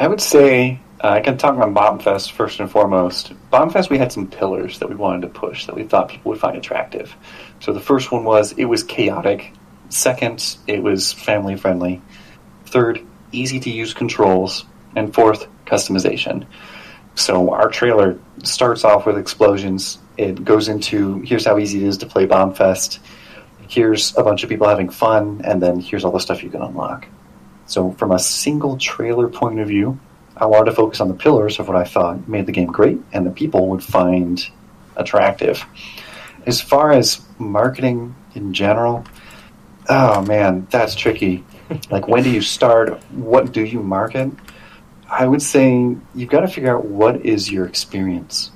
I 0.00 0.08
would 0.08 0.22
say 0.22 0.80
uh, 1.04 1.08
I 1.08 1.20
can 1.20 1.36
talk 1.36 1.54
about 1.54 1.74
Bombfest 1.74 2.32
first 2.32 2.58
and 2.58 2.70
foremost. 2.70 3.34
Bombfest, 3.52 3.90
we 3.90 3.98
had 3.98 4.10
some 4.10 4.26
pillars 4.26 4.78
that 4.78 4.88
we 4.88 4.94
wanted 4.94 5.20
to 5.20 5.28
push 5.28 5.66
that 5.66 5.74
we 5.74 5.82
thought 5.82 6.08
people 6.08 6.30
would 6.30 6.40
find 6.40 6.56
attractive. 6.56 7.14
So 7.60 7.74
the 7.74 7.80
first 7.80 8.10
one 8.10 8.24
was 8.24 8.52
it 8.52 8.64
was 8.64 8.82
chaotic. 8.82 9.52
Second, 9.90 10.56
it 10.66 10.82
was 10.82 11.12
family 11.12 11.54
friendly. 11.54 12.00
Third, 12.64 13.06
easy 13.30 13.60
to 13.60 13.70
use 13.70 13.92
controls. 13.92 14.64
And 14.96 15.12
fourth, 15.12 15.46
customization. 15.66 16.46
So 17.14 17.52
our 17.52 17.68
trailer 17.68 18.18
starts 18.42 18.84
off 18.84 19.04
with 19.04 19.18
explosions. 19.18 19.98
It 20.16 20.42
goes 20.42 20.68
into 20.68 21.20
here's 21.20 21.44
how 21.44 21.58
easy 21.58 21.84
it 21.84 21.88
is 21.88 21.98
to 21.98 22.06
play 22.06 22.26
Bombfest. 22.26 23.00
Here's 23.68 24.16
a 24.16 24.22
bunch 24.22 24.44
of 24.44 24.48
people 24.48 24.66
having 24.66 24.88
fun, 24.88 25.42
and 25.44 25.60
then 25.60 25.78
here's 25.78 26.06
all 26.06 26.12
the 26.12 26.20
stuff 26.20 26.42
you 26.42 26.48
can 26.48 26.62
unlock. 26.62 27.06
So, 27.70 27.92
from 27.92 28.10
a 28.10 28.18
single 28.18 28.76
trailer 28.78 29.28
point 29.28 29.60
of 29.60 29.68
view, 29.68 29.96
I 30.36 30.46
wanted 30.46 30.70
to 30.70 30.76
focus 30.76 31.00
on 31.00 31.06
the 31.06 31.14
pillars 31.14 31.60
of 31.60 31.68
what 31.68 31.76
I 31.76 31.84
thought 31.84 32.26
made 32.26 32.46
the 32.46 32.52
game 32.52 32.72
great 32.72 32.98
and 33.12 33.24
the 33.24 33.30
people 33.30 33.68
would 33.68 33.84
find 33.84 34.44
attractive. 34.96 35.64
As 36.46 36.60
far 36.60 36.90
as 36.90 37.24
marketing 37.38 38.16
in 38.34 38.54
general, 38.54 39.04
oh 39.88 40.20
man, 40.22 40.66
that's 40.72 40.96
tricky. 40.96 41.44
like, 41.92 42.08
when 42.08 42.24
do 42.24 42.30
you 42.30 42.40
start? 42.40 43.00
What 43.12 43.52
do 43.52 43.64
you 43.64 43.80
market? 43.80 44.32
I 45.08 45.28
would 45.28 45.40
say 45.40 45.94
you've 46.16 46.28
got 46.28 46.40
to 46.40 46.48
figure 46.48 46.76
out 46.76 46.86
what 46.86 47.24
is 47.24 47.52
your 47.52 47.66
experience 47.66 48.50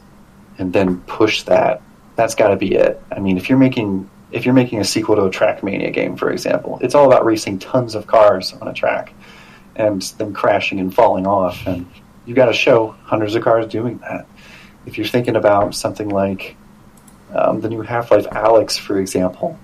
and 0.59 0.73
then 0.73 1.00
push 1.02 1.44
that. 1.44 1.83
That's 2.16 2.35
got 2.35 2.49
to 2.49 2.56
be 2.56 2.75
it. 2.75 3.00
I 3.12 3.21
mean, 3.21 3.37
if 3.37 3.49
you're 3.49 3.59
making 3.59 4.11
if 4.35 4.45
you're 4.45 4.55
making 4.55 4.81
a 4.81 4.85
sequel 4.85 5.14
to 5.14 5.23
a 5.23 5.31
Trackmania 5.31 5.93
game, 5.93 6.17
for 6.17 6.31
example, 6.33 6.81
it's 6.83 6.95
all 6.95 7.07
about 7.07 7.25
racing 7.25 7.61
tons 7.61 7.95
of 7.95 8.09
cars 8.09 8.52
on 8.54 8.67
a 8.67 8.75
track 8.75 9.15
and 9.76 10.02
them 10.02 10.35
crashing 10.35 10.80
and 10.80 10.93
falling 10.93 11.25
off. 11.25 11.65
And 11.69 11.87
you've 12.26 12.35
got 12.35 12.47
to 12.47 12.52
show 12.52 12.97
hundreds 13.04 13.37
of 13.37 13.45
cars 13.45 13.67
doing 13.69 13.99
that. 13.99 14.26
If 14.87 14.99
you're 14.99 15.06
thinking 15.06 15.37
about 15.37 15.76
something 15.76 16.08
like 16.08 16.56
um, 17.32 17.61
the 17.61 17.69
new 17.69 17.82
Half 17.82 18.11
Life 18.11 18.26
Alyx, 18.26 18.76
for 18.76 18.99
example, 18.99 19.56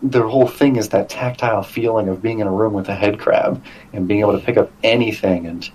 the 0.00 0.22
whole 0.22 0.46
thing 0.46 0.76
is 0.76 0.90
that 0.90 1.08
tactile 1.08 1.64
feeling 1.64 2.08
of 2.08 2.22
being 2.22 2.38
in 2.38 2.46
a 2.46 2.52
room 2.52 2.72
with 2.72 2.88
a 2.88 2.94
head 2.94 3.18
crab 3.18 3.64
and 3.92 4.06
being 4.06 4.20
able 4.20 4.38
to 4.38 4.44
pick 4.44 4.56
up 4.56 4.70
anything. 4.84 5.46
And 5.46 5.70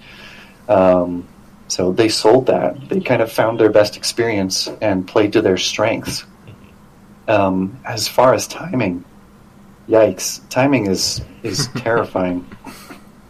um, 0.70 1.28
so 1.68 1.92
they 1.92 2.08
sold 2.08 2.46
that. 2.48 2.88
They 2.88 3.02
kind 3.02 3.22
of 3.22 3.30
found 3.30 3.60
their 3.60 3.70
best 3.70 3.98
experience 3.98 4.70
and 4.82 5.06
played 5.06 5.34
to 5.34 5.42
their 5.42 5.58
strengths. 5.58 6.24
Um, 7.30 7.80
as 7.86 8.08
far 8.08 8.34
as 8.34 8.48
timing, 8.48 9.06
yikes! 9.88 10.42
Timing 10.50 10.88
is 10.88 11.22
is 11.44 11.68
terrifying. 11.76 12.46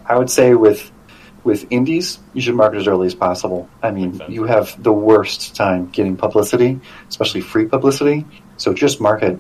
I 0.06 0.18
would 0.18 0.30
say 0.30 0.56
with 0.56 0.90
with 1.44 1.68
indies, 1.70 2.20
you 2.34 2.42
should 2.42 2.56
market 2.56 2.78
as 2.78 2.88
early 2.88 3.08
as 3.08 3.16
possible. 3.16 3.70
I 3.84 3.92
mean, 3.92 4.22
you 4.30 4.44
have 4.46 4.82
the 4.82 4.94
worst 4.94 5.54
time 5.54 5.90
getting 5.90 6.16
publicity, 6.16 6.80
especially 7.10 7.42
free 7.42 7.66
publicity. 7.66 8.26
So 8.56 8.74
just 8.74 9.02
market, 9.02 9.38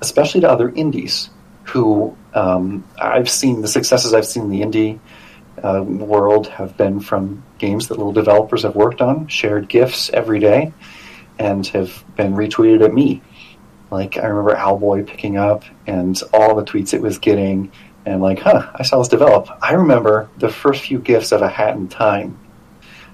especially 0.00 0.40
to 0.40 0.50
other 0.50 0.70
indies 0.70 1.30
who 1.64 2.16
um, 2.34 2.84
I've 3.00 3.30
seen 3.30 3.62
the 3.62 3.68
successes 3.68 4.12
I've 4.12 4.26
seen 4.26 4.44
in 4.44 4.50
the 4.50 4.62
indie 4.62 4.98
uh, 5.62 5.82
world 5.84 6.48
have 6.48 6.76
been 6.76 6.98
from 6.98 7.44
games 7.58 7.88
that 7.88 7.98
little 7.98 8.12
developers 8.12 8.62
have 8.64 8.74
worked 8.74 9.00
on, 9.00 9.28
shared 9.28 9.68
gifs 9.68 10.10
every 10.10 10.40
day, 10.40 10.72
and 11.38 11.64
have 11.68 12.04
been 12.16 12.34
retweeted 12.34 12.84
at 12.84 12.92
me 12.92 13.22
like 13.90 14.16
I 14.16 14.26
remember 14.26 14.54
Owlboy 14.54 15.06
picking 15.06 15.36
up 15.36 15.64
and 15.86 16.20
all 16.32 16.54
the 16.54 16.64
tweets 16.64 16.94
it 16.94 17.02
was 17.02 17.18
getting, 17.18 17.72
and 18.06 18.22
like, 18.22 18.38
huh, 18.38 18.70
I 18.74 18.82
saw 18.82 18.98
this 18.98 19.08
develop. 19.08 19.48
I 19.62 19.74
remember 19.74 20.28
the 20.38 20.48
first 20.48 20.82
few 20.82 20.98
gifts 20.98 21.32
of 21.32 21.42
a 21.42 21.48
hat 21.48 21.76
in 21.76 21.88
time 21.88 22.38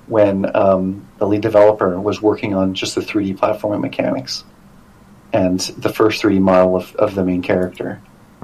when 0.07 0.55
um, 0.55 1.07
the 1.19 1.27
lead 1.27 1.41
developer 1.41 1.99
was 1.99 2.23
working 2.23 2.55
on 2.55 2.75
just 2.75 2.95
the 2.95 3.01
3D 3.01 3.37
platforming 3.39 3.81
mechanics 3.81 4.45
and 5.33 5.59
the 5.61 5.89
first 5.89 6.23
3D 6.23 6.41
model 6.41 6.77
of, 6.77 6.95
of 6.97 7.15
the 7.15 7.25
main 7.25 7.43
character. 7.43 8.01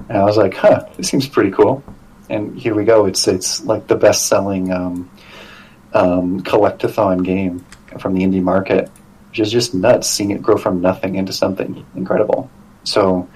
And 0.08 0.18
I 0.18 0.24
was 0.24 0.36
like, 0.36 0.54
huh, 0.54 0.86
this 0.96 1.08
seems 1.08 1.28
pretty 1.28 1.50
cool. 1.50 1.84
And 2.28 2.58
here 2.58 2.74
we 2.74 2.84
go. 2.84 3.06
It's 3.06 3.28
it's 3.28 3.64
like 3.64 3.86
the 3.86 3.94
best 3.94 4.26
selling 4.26 4.72
um, 4.72 5.10
um, 5.92 6.42
collectathon 6.42 7.24
game 7.24 7.64
from 7.98 8.14
the 8.14 8.22
indie 8.22 8.42
market 8.42 8.90
which 9.32 9.40
is 9.40 9.50
just 9.50 9.72
nuts 9.72 10.06
seeing 10.06 10.30
it 10.30 10.42
grow 10.42 10.58
from 10.58 10.82
nothing 10.82 11.14
into 11.14 11.32
something 11.32 11.86
incredible. 11.96 12.50
So, 12.84 13.26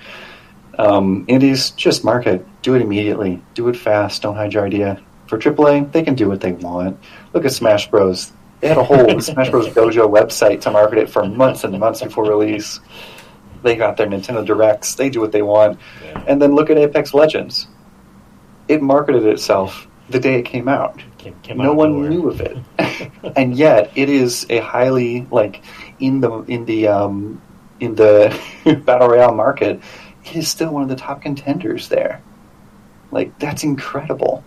um, 0.78 1.24
indies, 1.26 1.70
just 1.70 2.04
market, 2.04 2.46
do 2.60 2.74
it 2.74 2.82
immediately, 2.82 3.42
do 3.54 3.66
it 3.68 3.76
fast, 3.78 4.20
don't 4.20 4.36
hide 4.36 4.52
your 4.52 4.66
idea. 4.66 5.00
For 5.26 5.38
AAA, 5.38 5.92
they 5.92 6.02
can 6.02 6.14
do 6.14 6.28
what 6.28 6.42
they 6.42 6.52
want. 6.52 6.98
Look 7.32 7.46
at 7.46 7.52
Smash 7.52 7.90
Bros. 7.90 8.30
They 8.60 8.68
had 8.68 8.76
a 8.76 8.84
whole 8.84 9.18
Smash 9.22 9.48
Bros. 9.48 9.68
Dojo 9.68 10.06
website 10.06 10.60
to 10.60 10.70
market 10.70 10.98
it 10.98 11.08
for 11.08 11.24
months 11.24 11.64
and 11.64 11.80
months 11.80 12.02
before 12.02 12.28
release. 12.28 12.78
They 13.62 13.74
got 13.74 13.96
their 13.96 14.06
Nintendo 14.06 14.44
Directs, 14.44 14.96
they 14.96 15.08
do 15.08 15.22
what 15.22 15.32
they 15.32 15.40
want. 15.40 15.80
Yeah. 16.04 16.24
And 16.26 16.42
then 16.42 16.54
look 16.54 16.68
at 16.68 16.76
Apex 16.76 17.14
Legends. 17.14 17.68
It 18.68 18.82
marketed 18.82 19.24
itself 19.24 19.88
the 20.08 20.20
day 20.20 20.38
it 20.38 20.42
came 20.42 20.68
out. 20.68 21.02
Came, 21.18 21.34
came 21.42 21.58
no 21.58 21.72
one 21.72 21.92
nowhere. 21.92 22.10
knew 22.10 22.28
of 22.28 22.40
it, 22.40 22.56
and 23.36 23.56
yet 23.56 23.90
it 23.94 24.08
is 24.08 24.46
a 24.50 24.58
highly 24.58 25.26
like 25.30 25.62
in 26.00 26.20
the 26.20 26.40
in 26.42 26.64
the 26.64 26.88
um, 26.88 27.40
in 27.80 27.94
the 27.94 28.38
battle 28.84 29.08
royale 29.08 29.34
market, 29.34 29.80
it 30.24 30.36
is 30.36 30.48
still 30.48 30.72
one 30.72 30.82
of 30.82 30.88
the 30.88 30.96
top 30.96 31.22
contenders 31.22 31.88
there. 31.88 32.22
Like 33.10 33.38
that's 33.38 33.64
incredible. 33.64 34.44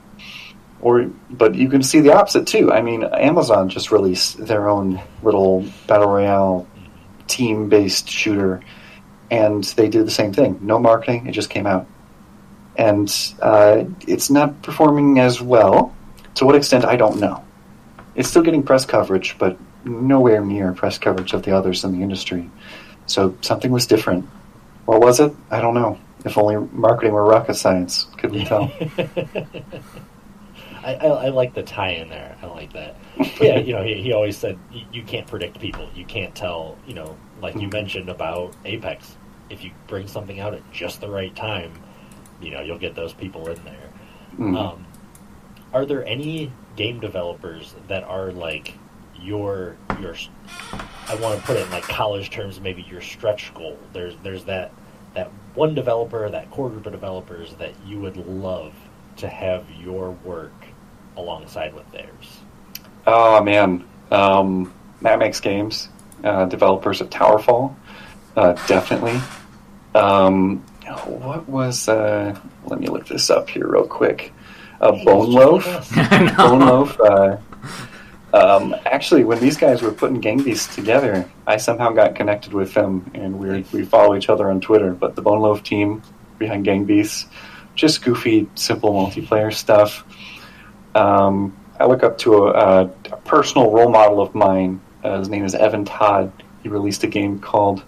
Or, 0.81 1.11
but 1.29 1.55
you 1.55 1.67
can 1.67 1.83
see 1.83 1.99
the 1.99 2.13
opposite 2.13 2.47
too. 2.47 2.71
I 2.71 2.81
mean, 2.81 3.03
Amazon 3.03 3.67
just 3.67 3.91
released 3.91 4.45
their 4.45 4.69
own 4.69 5.01
little 5.23 5.65
battle 5.87 6.07
royale 6.07 6.67
team-based 7.27 8.09
shooter, 8.09 8.61
and 9.29 9.63
they 9.63 9.89
did 9.89 10.07
the 10.07 10.11
same 10.11 10.31
thing. 10.31 10.57
No 10.61 10.79
marketing; 10.79 11.27
it 11.27 11.33
just 11.33 11.49
came 11.49 11.67
out, 11.67 11.85
and 12.77 13.13
uh, 13.41 13.83
it's 14.07 14.29
not 14.29 14.61
performing 14.61 15.19
as 15.19 15.41
well. 15.41 15.93
To 16.35 16.45
what 16.45 16.55
extent, 16.55 16.85
I 16.85 16.95
don't 16.95 17.19
know. 17.19 17.43
It's 18.15 18.29
still 18.29 18.43
getting 18.43 18.63
press 18.63 18.85
coverage, 18.85 19.37
but 19.37 19.57
nowhere 19.85 20.43
near 20.43 20.73
press 20.73 20.97
coverage 20.97 21.33
of 21.33 21.43
the 21.43 21.51
others 21.51 21.83
in 21.83 21.91
the 21.91 22.01
industry. 22.01 22.49
So 23.05 23.35
something 23.41 23.71
was 23.71 23.87
different. 23.87 24.25
What 24.85 25.01
was 25.01 25.19
it? 25.19 25.33
I 25.49 25.61
don't 25.61 25.73
know. 25.73 25.99
If 26.25 26.37
only 26.37 26.57
marketing 26.73 27.13
were 27.13 27.23
rocket 27.23 27.55
science, 27.55 28.07
could 28.17 28.31
we 28.31 28.43
tell? 28.43 28.71
I, 30.83 30.95
I, 30.95 31.07
I, 31.07 31.29
like 31.29 31.53
the 31.53 31.63
tie 31.63 31.91
in 31.91 32.09
there. 32.09 32.37
I 32.41 32.45
like 32.47 32.73
that. 32.73 32.95
Yeah, 33.41 33.59
you 33.59 33.73
know, 33.73 33.83
he, 33.83 34.01
he 34.01 34.13
always 34.13 34.37
said 34.37 34.57
you, 34.91 35.03
can't 35.03 35.27
predict 35.27 35.59
people. 35.59 35.89
You 35.93 36.05
can't 36.05 36.33
tell. 36.35 36.77
You 36.87 36.93
know, 36.95 37.17
like 37.41 37.55
you 37.55 37.61
mm-hmm. 37.61 37.69
mentioned 37.71 38.09
about 38.09 38.55
Apex. 38.65 39.15
If 39.49 39.63
you 39.63 39.71
bring 39.87 40.07
something 40.07 40.39
out 40.39 40.53
at 40.53 40.71
just 40.71 41.01
the 41.01 41.09
right 41.09 41.35
time, 41.35 41.73
you 42.41 42.51
know, 42.51 42.61
you'll 42.61 42.79
get 42.79 42.95
those 42.95 43.13
people 43.13 43.47
in 43.49 43.63
there. 43.63 43.89
Mm-hmm. 44.33 44.55
Um, 44.55 44.85
are 45.73 45.85
there 45.85 46.05
any 46.05 46.51
game 46.75 46.99
developers 46.99 47.75
that 47.87 48.03
are 48.03 48.31
like 48.31 48.73
your 49.21 49.75
your 49.99 50.15
I 51.07 51.15
want 51.15 51.39
to 51.39 51.45
put 51.45 51.57
it 51.57 51.65
in 51.65 51.71
like 51.71 51.83
college 51.83 52.29
terms, 52.29 52.59
maybe 52.59 52.83
your 52.89 53.01
stretch 53.01 53.53
goal. 53.53 53.77
There's 53.93 54.15
there's 54.23 54.43
that 54.45 54.71
that 55.15 55.29
one 55.55 55.73
developer, 55.75 56.29
that 56.29 56.49
core 56.51 56.69
group 56.69 56.85
of 56.85 56.91
developers 56.91 57.53
that 57.55 57.71
you 57.85 57.99
would 57.99 58.17
love 58.17 58.73
to 59.17 59.27
have 59.27 59.65
your 59.81 60.11
work 60.23 60.53
alongside 61.17 61.73
with 61.73 61.89
theirs. 61.91 62.39
Oh 63.07 63.43
man, 63.43 63.83
um, 64.11 64.73
Matt 65.01 65.19
makes 65.19 65.39
games. 65.39 65.89
Uh, 66.23 66.45
developers 66.45 66.99
of 66.99 67.09
Towerfall, 67.09 67.73
uh, 68.35 68.51
definitely. 68.67 69.19
Um, 69.95 70.57
what 71.05 71.47
was? 71.47 71.87
Uh, 71.87 72.37
let 72.65 72.79
me 72.79 72.87
look 72.87 73.07
this 73.07 73.29
up 73.29 73.49
here 73.49 73.67
real 73.67 73.87
quick. 73.87 74.33
Uh, 74.81 74.91
Hey, 74.91 75.05
Boneloaf. 75.05 75.63
join 75.63 75.73
us. 75.73 75.91
I 75.97 76.19
know. 76.25 76.31
Boneloaf. 76.85 77.41
Um, 78.33 78.75
actually, 78.85 79.23
when 79.23 79.39
these 79.39 79.57
guys 79.57 79.81
were 79.81 79.91
putting 79.91 80.19
Gang 80.19 80.43
Beasts 80.43 80.75
together, 80.75 81.29
I 81.47 81.57
somehow 81.57 81.91
got 81.91 82.15
connected 82.15 82.53
with 82.53 82.73
them, 82.73 83.09
and 83.13 83.39
we 83.39 83.65
we 83.73 83.85
follow 83.85 84.15
each 84.15 84.29
other 84.29 84.49
on 84.49 84.61
Twitter. 84.61 84.93
But 84.93 85.15
the 85.15 85.23
Boneloaf 85.23 85.63
team 85.63 86.03
behind 86.37 86.65
Gang 86.65 86.85
Beasts, 86.85 87.25
just 87.75 88.03
goofy, 88.03 88.47
simple 88.55 88.93
multiplayer 88.93 89.53
stuff. 89.53 90.03
Um, 90.95 91.57
I 91.79 91.85
look 91.85 92.03
up 92.03 92.17
to 92.19 92.35
a, 92.35 92.51
a, 92.51 92.81
a 93.11 93.17
personal 93.17 93.71
role 93.71 93.89
model 93.89 94.21
of 94.21 94.35
mine. 94.35 94.81
Uh, 95.03 95.19
his 95.19 95.29
name 95.29 95.45
is 95.45 95.55
Evan 95.55 95.85
Todd. 95.85 96.31
He 96.61 96.69
released 96.69 97.03
a 97.03 97.07
game 97.07 97.39
called 97.39 97.83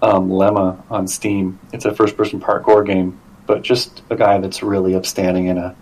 um, 0.00 0.28
Lemma 0.28 0.82
on 0.90 1.08
Steam. 1.08 1.58
It's 1.72 1.84
a 1.84 1.94
first-person 1.94 2.40
parkour 2.40 2.86
game, 2.86 3.20
but 3.46 3.62
just 3.62 4.02
a 4.10 4.16
guy 4.16 4.38
that's 4.38 4.62
really 4.62 4.94
upstanding 4.94 5.48
and 5.48 5.58
a 5.58 5.76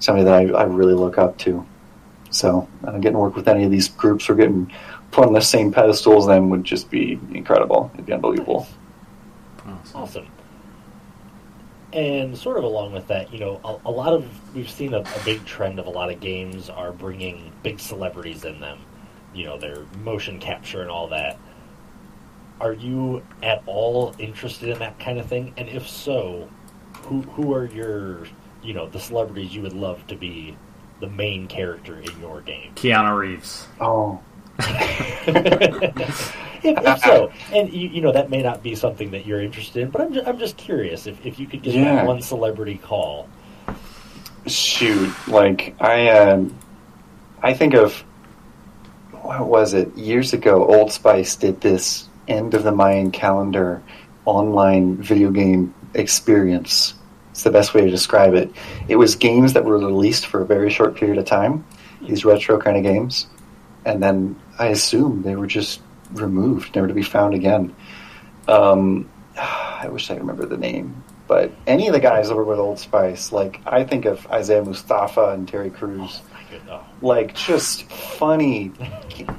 somebody 0.00 0.24
that 0.24 0.54
I, 0.54 0.62
I 0.62 0.64
really 0.64 0.94
look 0.94 1.18
up 1.18 1.38
to. 1.38 1.64
So 2.34 2.68
uh, 2.82 2.90
getting 2.92 3.12
to 3.12 3.18
work 3.20 3.36
with 3.36 3.46
any 3.46 3.64
of 3.64 3.70
these 3.70 3.88
groups 3.88 4.28
or 4.28 4.34
getting 4.34 4.70
put 5.12 5.24
on 5.24 5.32
the 5.32 5.40
same 5.40 5.70
pedestal 5.72 6.18
as 6.18 6.26
them 6.26 6.50
would 6.50 6.64
just 6.64 6.90
be 6.90 7.18
incredible. 7.32 7.92
It'd 7.94 8.06
be 8.06 8.12
unbelievable. 8.12 8.66
Awesome. 9.64 10.00
Awesome. 10.00 10.26
And 11.92 12.36
sort 12.36 12.58
of 12.58 12.64
along 12.64 12.92
with 12.92 13.06
that, 13.06 13.32
you 13.32 13.38
know, 13.38 13.60
a, 13.64 13.88
a 13.88 13.90
lot 13.90 14.12
of 14.12 14.28
we've 14.52 14.68
seen 14.68 14.94
a, 14.94 15.00
a 15.00 15.20
big 15.24 15.44
trend 15.44 15.78
of 15.78 15.86
a 15.86 15.90
lot 15.90 16.10
of 16.10 16.18
games 16.18 16.68
are 16.68 16.90
bringing 16.90 17.52
big 17.62 17.78
celebrities 17.78 18.44
in 18.44 18.58
them. 18.58 18.80
You 19.32 19.44
know, 19.44 19.56
their 19.56 19.84
motion 20.02 20.40
capture 20.40 20.82
and 20.82 20.90
all 20.90 21.06
that. 21.08 21.38
Are 22.60 22.72
you 22.72 23.22
at 23.44 23.62
all 23.66 24.14
interested 24.18 24.70
in 24.70 24.80
that 24.80 24.98
kind 24.98 25.20
of 25.20 25.26
thing? 25.26 25.54
And 25.56 25.68
if 25.68 25.88
so, 25.88 26.48
who 27.02 27.22
who 27.22 27.54
are 27.54 27.66
your 27.66 28.26
you 28.60 28.74
know 28.74 28.88
the 28.88 28.98
celebrities 28.98 29.54
you 29.54 29.62
would 29.62 29.72
love 29.72 30.04
to 30.08 30.16
be 30.16 30.56
the 31.00 31.08
main 31.08 31.46
character 31.48 31.98
in 31.98 32.20
your 32.20 32.40
game? 32.40 32.72
Keanu 32.74 33.16
Reeves. 33.18 33.66
Oh, 33.80 34.20
if, 34.58 36.32
if 36.62 36.98
so, 37.00 37.30
and 37.52 37.72
you, 37.72 37.88
you 37.88 38.00
know 38.00 38.12
that 38.12 38.30
may 38.30 38.42
not 38.42 38.62
be 38.62 38.74
something 38.74 39.10
that 39.10 39.26
you're 39.26 39.40
interested 39.40 39.82
in, 39.82 39.90
but 39.90 40.00
I'm 40.00 40.12
just, 40.14 40.26
I'm 40.26 40.38
just 40.38 40.56
curious 40.56 41.06
if, 41.06 41.24
if 41.26 41.38
you 41.38 41.46
could 41.46 41.62
get 41.62 41.74
Yeah. 41.74 41.96
that 41.96 42.06
one 42.06 42.22
celebrity 42.22 42.78
call. 42.78 43.28
shoot! 44.46 45.12
Like 45.28 45.74
I, 45.80 46.08
uh, 46.08 46.44
I 47.42 47.52
think 47.54 47.74
of 47.74 48.04
what 49.22 49.46
was 49.46 49.74
it 49.74 49.94
years 49.96 50.32
ago? 50.32 50.64
Old 50.66 50.92
Spice 50.92 51.34
did 51.36 51.60
this 51.60 52.08
end 52.28 52.54
of 52.54 52.62
the 52.62 52.72
Mayan 52.72 53.10
calendar 53.10 53.82
online 54.24 54.96
video 54.96 55.30
game 55.30 55.74
experience. 55.94 56.94
It's 57.34 57.42
the 57.42 57.50
best 57.50 57.74
way 57.74 57.80
to 57.80 57.90
describe 57.90 58.34
it. 58.34 58.48
It 58.86 58.94
was 58.94 59.16
games 59.16 59.54
that 59.54 59.64
were 59.64 59.76
released 59.76 60.26
for 60.26 60.40
a 60.40 60.46
very 60.46 60.70
short 60.70 60.94
period 60.94 61.18
of 61.18 61.24
time. 61.24 61.66
These 62.00 62.24
retro 62.24 62.60
kind 62.60 62.76
of 62.76 62.84
games, 62.84 63.26
and 63.84 64.00
then 64.00 64.40
I 64.56 64.66
assume 64.68 65.22
they 65.22 65.34
were 65.34 65.48
just 65.48 65.80
removed, 66.12 66.76
never 66.76 66.86
to 66.86 66.94
be 66.94 67.02
found 67.02 67.34
again. 67.34 67.74
Um, 68.46 69.10
I 69.36 69.88
wish 69.88 70.12
I 70.12 70.14
remember 70.14 70.46
the 70.46 70.56
name, 70.56 71.02
but 71.26 71.50
any 71.66 71.88
of 71.88 71.92
the 71.92 71.98
guys 71.98 72.28
that 72.28 72.36
were 72.36 72.44
with 72.44 72.60
Old 72.60 72.78
Spice, 72.78 73.32
like 73.32 73.60
I 73.66 73.82
think 73.82 74.04
of 74.04 74.24
Isaiah 74.28 74.62
Mustafa 74.62 75.30
and 75.30 75.48
Terry 75.48 75.70
Crews, 75.70 76.22
Oh 76.70 76.84
like 77.02 77.34
just 77.34 77.90
funny, 77.90 78.70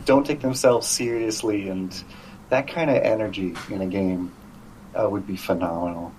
don't 0.03 0.25
take 0.25 0.41
themselves 0.41 0.85
seriously, 0.85 1.69
and 1.69 2.03
that 2.49 2.67
kind 2.67 2.89
of 2.89 2.97
energy 2.97 3.55
in 3.69 3.81
a 3.81 3.87
game 3.87 4.33
uh, 4.93 5.09
would 5.09 5.25
be 5.25 5.37
phenomenal. 5.37 6.13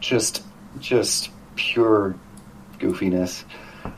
Just, 0.00 0.42
just 0.80 1.30
pure 1.56 2.14
goofiness. 2.78 3.44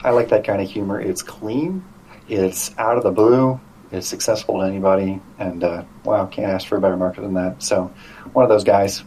I 0.02 0.10
like 0.10 0.28
that 0.28 0.44
kind 0.44 0.60
of 0.62 0.70
humor. 0.70 1.00
It's 1.00 1.22
clean. 1.22 1.84
It's 2.28 2.76
out 2.78 2.96
of 2.96 3.02
the 3.02 3.10
blue. 3.10 3.60
It's 3.92 4.12
accessible 4.12 4.60
to 4.60 4.66
anybody, 4.66 5.20
and 5.38 5.62
uh, 5.62 5.84
wow, 6.04 6.26
can't 6.26 6.50
ask 6.50 6.66
for 6.66 6.76
a 6.76 6.80
better 6.80 6.96
market 6.96 7.20
than 7.20 7.34
that. 7.34 7.62
So, 7.62 7.92
one 8.32 8.44
of 8.44 8.48
those 8.48 8.64
guys. 8.64 9.04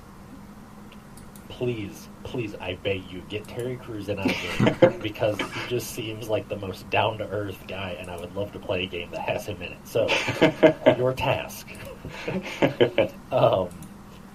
Please, 1.50 2.08
please, 2.24 2.56
I 2.62 2.76
beg 2.76 3.04
you, 3.12 3.22
get 3.28 3.48
Terry 3.48 3.78
Crews 3.78 4.08
in 4.08 4.20
on 4.20 4.28
game 4.28 5.00
because 5.02 5.38
he 5.40 5.68
just 5.68 5.92
seems 5.92 6.30
like 6.30 6.48
the 6.48 6.56
most 6.56 6.90
down 6.90 7.18
to 7.18 7.28
earth 7.30 7.62
guy, 7.68 7.98
and 8.00 8.10
I 8.10 8.18
would 8.18 8.34
love 8.36 8.54
to 8.54 8.60
play 8.60 8.84
a 8.84 8.88
game 8.88 9.10
that 9.12 9.28
has 9.28 9.46
him 9.46 9.62
in 9.62 9.74
it. 9.74 9.80
So, 9.84 10.08
your 10.98 11.14
task. 11.14 11.68
Um, 13.30 13.70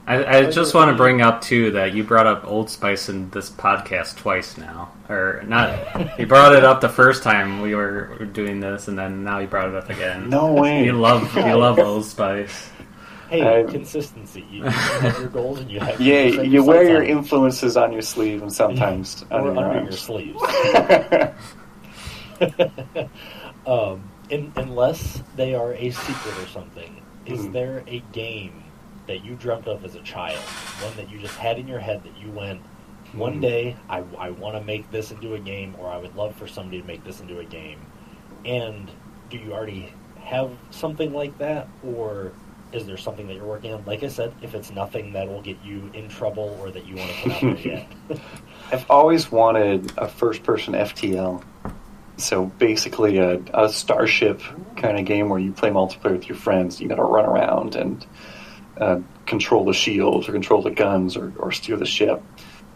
I, 0.04 0.38
I 0.38 0.50
just 0.50 0.74
want 0.74 0.90
to 0.90 0.96
bring 0.96 1.20
up 1.22 1.40
too 1.42 1.70
that 1.72 1.94
you 1.94 2.02
brought 2.02 2.26
up 2.26 2.44
Old 2.44 2.68
Spice 2.68 3.08
in 3.08 3.30
this 3.30 3.48
podcast 3.48 4.16
twice 4.16 4.58
now, 4.58 4.90
or 5.08 5.42
not? 5.46 5.78
You 6.18 6.26
brought 6.26 6.54
it 6.56 6.64
up 6.64 6.80
the 6.80 6.88
first 6.88 7.22
time 7.22 7.60
we 7.60 7.74
were 7.76 8.24
doing 8.32 8.58
this, 8.58 8.88
and 8.88 8.98
then 8.98 9.22
now 9.22 9.38
you 9.38 9.46
brought 9.46 9.68
it 9.68 9.74
up 9.76 9.88
again. 9.90 10.28
no 10.28 10.52
way. 10.52 10.84
You 10.84 10.92
love 10.94 11.34
you 11.36 11.42
love 11.56 11.78
Old 11.78 12.04
Spice. 12.04 12.68
hey, 13.30 13.60
I- 13.60 13.62
consistency. 13.70 14.44
You, 14.50 14.64
you 14.64 14.70
have 14.70 15.18
your 15.20 15.28
goals, 15.28 15.60
and 15.60 15.70
you 15.70 15.78
have 15.78 16.00
Yeah, 16.00 16.22
you 16.24 16.42
you 16.42 16.64
wear 16.64 16.78
sights 16.84 16.90
your 16.90 17.02
influences 17.04 17.76
on 17.76 17.92
your 17.92 18.02
sleeve 18.02 18.42
and 18.42 18.52
sometimes 18.52 19.24
or 19.30 19.38
under 19.40 19.52
your 19.54 19.64
under 19.70 19.82
your 19.84 19.92
sleeves. 19.92 20.42
um, 23.66 24.02
in, 24.30 24.52
unless 24.56 25.22
they 25.36 25.54
are 25.54 25.74
a 25.74 25.90
secret 25.90 26.38
or 26.42 26.46
something, 26.48 27.00
is 27.26 27.40
Mhm. 27.40 27.52
there 27.52 27.84
a 27.86 28.00
game 28.12 28.61
that 29.12 29.24
you 29.24 29.34
dreamt 29.34 29.66
of 29.68 29.84
as 29.84 29.94
a 29.94 30.00
child? 30.00 30.38
One 30.80 30.96
that 30.96 31.10
you 31.10 31.18
just 31.18 31.36
had 31.36 31.58
in 31.58 31.68
your 31.68 31.78
head 31.78 32.02
that 32.04 32.16
you 32.18 32.30
went, 32.30 32.60
one 33.12 33.34
Mhm. 33.36 33.40
day 33.42 33.76
I, 33.90 34.02
I 34.18 34.30
want 34.30 34.56
to 34.56 34.62
make 34.64 34.90
this 34.90 35.10
into 35.10 35.34
a 35.34 35.38
game, 35.38 35.74
or 35.78 35.88
I 35.90 35.98
would 35.98 36.16
love 36.16 36.34
for 36.34 36.48
somebody 36.48 36.80
to 36.80 36.86
make 36.86 37.04
this 37.04 37.20
into 37.20 37.38
a 37.38 37.44
game. 37.44 37.78
And 38.46 38.90
do 39.28 39.36
you 39.36 39.52
already 39.52 39.92
have 40.24 40.50
something 40.70 41.12
like 41.12 41.36
that, 41.38 41.68
or 41.84 42.32
is 42.72 42.86
there 42.86 42.96
something 42.96 43.26
that 43.26 43.34
you're 43.36 43.44
working 43.44 43.74
on? 43.74 43.84
Like 43.84 44.02
I 44.02 44.08
said, 44.08 44.32
if 44.40 44.54
it's 44.54 44.70
nothing 44.72 45.12
that 45.12 45.28
will 45.28 45.42
get 45.42 45.58
you 45.62 45.90
in 45.92 46.08
trouble 46.08 46.56
or 46.62 46.70
that 46.70 46.86
you 46.86 46.96
want 46.96 47.10
to 47.10 47.22
put 47.22 47.32
out 47.32 47.40
there 47.42 47.56
yet. 47.58 47.86
I've 48.72 48.90
always 48.90 49.30
wanted 49.30 49.92
a 49.98 50.08
first 50.08 50.42
person 50.42 50.72
FTL. 50.72 51.42
So 52.16 52.46
basically, 52.46 53.18
a, 53.18 53.40
a 53.52 53.68
starship 53.68 54.40
kind 54.76 54.98
of 54.98 55.04
game 55.04 55.28
where 55.28 55.38
you 55.40 55.50
play 55.52 55.70
multiplayer 55.70 56.12
with 56.12 56.28
your 56.28 56.36
friends. 56.38 56.80
You 56.80 56.88
got 56.88 56.96
to 56.96 57.02
run 57.04 57.24
around 57.24 57.74
and 57.74 58.06
uh, 58.78 59.00
control 59.26 59.64
the 59.64 59.72
shields 59.72 60.28
or 60.28 60.32
control 60.32 60.62
the 60.62 60.70
guns 60.70 61.16
or, 61.16 61.32
or 61.38 61.52
steer 61.52 61.76
the 61.76 61.86
ship. 61.86 62.22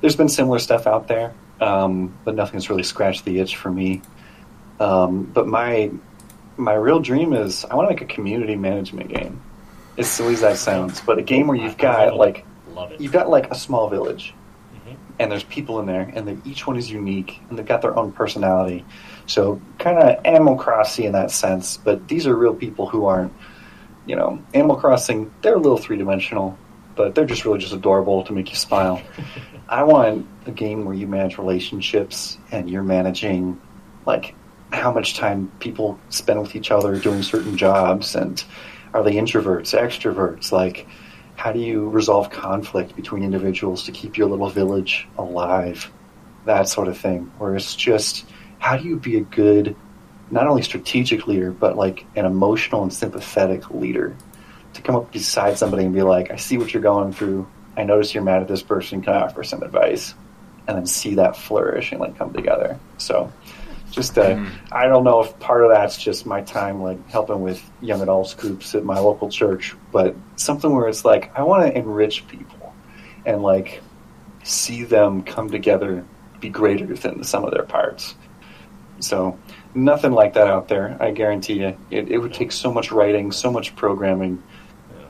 There's 0.00 0.16
been 0.16 0.28
similar 0.28 0.58
stuff 0.58 0.86
out 0.86 1.08
there, 1.08 1.34
um, 1.60 2.16
but 2.24 2.34
nothing's 2.34 2.68
really 2.68 2.82
scratched 2.82 3.24
the 3.24 3.38
itch 3.40 3.56
for 3.56 3.70
me. 3.70 4.02
Um, 4.80 5.24
but 5.24 5.46
my 5.46 5.90
my 6.58 6.74
real 6.74 7.00
dream 7.00 7.32
is 7.32 7.64
I 7.64 7.74
want 7.74 7.88
to 7.88 7.94
make 7.94 8.02
a 8.02 8.14
community 8.14 8.56
management 8.56 9.08
game. 9.08 9.40
As 9.98 10.10
silly 10.10 10.34
as 10.34 10.42
that 10.42 10.58
sounds, 10.58 11.00
but 11.00 11.18
a 11.18 11.22
game 11.22 11.46
where 11.46 11.56
you've 11.56 11.78
got 11.78 12.16
like 12.16 12.44
you've 12.98 13.12
got 13.12 13.30
like 13.30 13.50
a 13.50 13.54
small 13.54 13.88
village 13.88 14.34
Mhm. 14.86 14.96
and 15.18 15.32
there's 15.32 15.44
people 15.44 15.80
in 15.80 15.86
there, 15.86 16.12
and 16.14 16.28
they, 16.28 16.36
each 16.44 16.66
one 16.66 16.76
is 16.76 16.90
unique, 16.90 17.40
and 17.48 17.58
they've 17.58 17.66
got 17.66 17.80
their 17.80 17.96
own 17.98 18.12
personality. 18.12 18.84
So 19.24 19.58
kind 19.78 19.98
of 19.98 20.24
Animal 20.26 20.56
Crossing 20.56 21.06
in 21.06 21.12
that 21.12 21.30
sense, 21.30 21.78
but 21.78 22.06
these 22.08 22.26
are 22.26 22.36
real 22.36 22.54
people 22.54 22.86
who 22.86 23.06
aren't, 23.06 23.32
you 24.06 24.16
know, 24.16 24.42
Animal 24.54 24.76
Crossing. 24.76 25.32
They're 25.42 25.54
a 25.54 25.60
little 25.60 25.78
three 25.78 25.96
dimensional, 25.96 26.56
but 26.94 27.14
they're 27.14 27.26
just 27.26 27.44
really 27.44 27.58
just 27.58 27.72
adorable 27.72 28.24
to 28.24 28.32
make 28.32 28.50
you 28.50 28.56
smile. 28.56 29.02
I 29.68 29.82
want 29.82 30.26
a 30.46 30.52
game 30.52 30.84
where 30.84 30.94
you 30.94 31.08
manage 31.08 31.38
relationships 31.38 32.38
and 32.52 32.70
you're 32.70 32.84
managing 32.84 33.60
like 34.06 34.34
how 34.72 34.92
much 34.92 35.14
time 35.14 35.50
people 35.58 35.98
spend 36.08 36.40
with 36.40 36.54
each 36.54 36.70
other 36.70 36.98
doing 36.98 37.22
certain 37.22 37.56
jobs 37.56 38.14
and 38.14 38.42
are 38.94 39.02
they 39.02 39.14
introverts, 39.14 39.78
extroverts, 39.78 40.52
like 40.52 40.86
how 41.34 41.52
do 41.52 41.58
you 41.58 41.88
resolve 41.90 42.30
conflict 42.30 42.96
between 42.96 43.22
individuals 43.22 43.84
to 43.84 43.92
keep 43.92 44.16
your 44.16 44.28
little 44.28 44.48
village 44.48 45.06
alive? 45.18 45.90
That 46.46 46.68
sort 46.68 46.88
of 46.88 46.96
thing. 46.96 47.30
Where 47.38 47.54
it's 47.56 47.74
just 47.74 48.24
how 48.58 48.76
do 48.76 48.88
you 48.88 48.96
be 48.96 49.16
a 49.16 49.20
good 49.20 49.76
not 50.30 50.46
only 50.46 50.62
strategic 50.62 51.26
leader, 51.26 51.50
but 51.52 51.76
like 51.76 52.04
an 52.16 52.24
emotional 52.24 52.82
and 52.82 52.92
sympathetic 52.92 53.70
leader 53.70 54.16
to 54.74 54.82
come 54.82 54.96
up 54.96 55.12
beside 55.12 55.56
somebody 55.56 55.84
and 55.84 55.94
be 55.94 56.02
like, 56.02 56.30
I 56.30 56.36
see 56.36 56.58
what 56.58 56.74
you're 56.74 56.82
going 56.82 57.12
through. 57.12 57.46
I 57.76 57.84
notice 57.84 58.14
you're 58.14 58.24
mad 58.24 58.42
at 58.42 58.48
this 58.48 58.62
person. 58.62 59.02
Can 59.02 59.14
I 59.14 59.22
offer 59.22 59.42
some 59.44 59.62
advice? 59.62 60.14
And 60.66 60.76
then 60.76 60.86
see 60.86 61.14
that 61.14 61.36
flourish 61.36 61.92
and 61.92 62.00
like 62.00 62.18
come 62.18 62.32
together. 62.32 62.78
So 62.98 63.32
Just 63.92 64.18
uh, 64.18 64.34
Mm. 64.34 64.50
I 64.72 64.88
don't 64.88 65.04
know 65.04 65.22
if 65.22 65.38
part 65.38 65.62
of 65.62 65.70
that's 65.70 65.96
just 65.96 66.26
my 66.26 66.42
time 66.42 66.82
like 66.82 67.08
helping 67.08 67.40
with 67.40 67.62
young 67.80 68.02
adults 68.02 68.34
groups 68.34 68.74
at 68.74 68.84
my 68.84 68.98
local 68.98 69.30
church, 69.30 69.74
but 69.92 70.14
something 70.34 70.74
where 70.74 70.88
it's 70.88 71.04
like 71.04 71.30
I 71.38 71.42
want 71.44 71.62
to 71.62 71.78
enrich 71.78 72.26
people 72.26 72.74
and 73.24 73.42
like 73.42 73.80
see 74.42 74.84
them 74.84 75.22
come 75.22 75.48
together, 75.50 76.04
be 76.40 76.48
greater 76.48 76.94
than 76.94 77.18
the 77.18 77.24
sum 77.24 77.44
of 77.44 77.52
their 77.52 77.62
parts. 77.62 78.16
So 78.98 79.38
nothing 79.76 80.12
like 80.12 80.34
that 80.34 80.48
out 80.48 80.68
there. 80.68 80.96
I 81.00 81.10
guarantee 81.10 81.60
you, 81.60 81.76
it, 81.90 82.10
it 82.10 82.18
would 82.18 82.34
take 82.34 82.50
so 82.50 82.72
much 82.72 82.90
writing, 82.90 83.30
so 83.30 83.50
much 83.50 83.76
programming. 83.76 84.42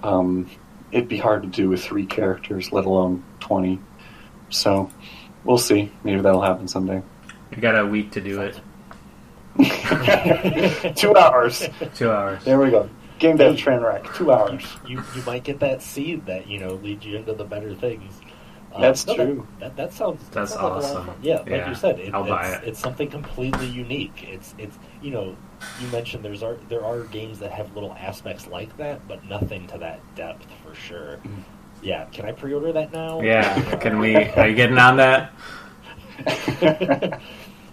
Um, 0.02 0.50
it'd 0.92 1.08
be 1.08 1.18
hard 1.18 1.42
to 1.42 1.48
do 1.48 1.68
with 1.68 1.82
three 1.82 2.06
characters, 2.06 2.72
let 2.72 2.84
alone 2.84 3.24
twenty. 3.40 3.78
So 4.50 4.90
we'll 5.44 5.58
see. 5.58 5.90
Maybe 6.04 6.20
that'll 6.20 6.42
happen 6.42 6.68
someday. 6.68 7.02
You 7.50 7.58
got 7.58 7.78
a 7.78 7.86
week 7.86 8.12
to 8.12 8.20
do 8.20 8.42
it. 8.42 8.60
Two 10.96 11.16
hours. 11.16 11.66
Two 11.94 12.10
hours. 12.10 12.44
There 12.44 12.58
we 12.58 12.70
go. 12.70 12.90
Game 13.18 13.38
dev 13.38 13.56
train 13.56 13.80
wreck. 13.80 14.12
Two 14.14 14.30
hours. 14.30 14.62
you 14.86 15.02
you 15.14 15.22
might 15.22 15.44
get 15.44 15.60
that 15.60 15.80
seed 15.80 16.26
that 16.26 16.46
you 16.46 16.58
know 16.58 16.74
leads 16.74 17.06
you 17.06 17.16
into 17.16 17.32
the 17.32 17.44
better 17.44 17.74
things. 17.74 18.20
Um, 18.76 18.82
That's 18.82 19.06
no, 19.06 19.14
true. 19.14 19.46
That, 19.58 19.76
that, 19.76 19.76
that 19.76 19.92
sounds 19.92 20.22
that 20.24 20.32
That's 20.32 20.52
sounds 20.52 20.62
like 20.62 20.62
a 20.62 20.66
lot 20.66 20.78
of 20.78 20.84
awesome. 20.84 21.06
fun. 21.06 21.16
Yeah, 21.22 21.36
like 21.38 21.48
Yeah, 21.48 21.68
you 21.70 21.74
said, 21.74 21.98
it, 21.98 22.14
I'll 22.14 22.22
it's, 22.22 22.30
buy 22.30 22.48
it. 22.48 22.64
it's 22.64 22.78
something 22.78 23.08
completely 23.08 23.66
unique. 23.66 24.24
It's 24.28 24.54
it's 24.58 24.78
you 25.02 25.10
know 25.10 25.36
you 25.80 25.88
mentioned 25.88 26.24
there's 26.24 26.42
are 26.42 26.56
there 26.68 26.84
are 26.84 27.04
games 27.04 27.38
that 27.38 27.52
have 27.52 27.74
little 27.74 27.92
aspects 27.94 28.46
like 28.46 28.76
that, 28.76 29.06
but 29.08 29.24
nothing 29.24 29.66
to 29.68 29.78
that 29.78 30.00
depth 30.14 30.46
for 30.62 30.74
sure. 30.74 31.16
Mm-hmm. 31.24 31.40
Yeah, 31.82 32.04
can 32.06 32.26
I 32.26 32.32
pre-order 32.32 32.72
that 32.72 32.92
now? 32.92 33.20
Yeah. 33.20 33.76
Can 33.76 33.98
we? 33.98 34.14
Are 34.16 34.48
you 34.48 34.54
getting 34.54 34.78
on 34.78 34.96
that? 34.98 35.32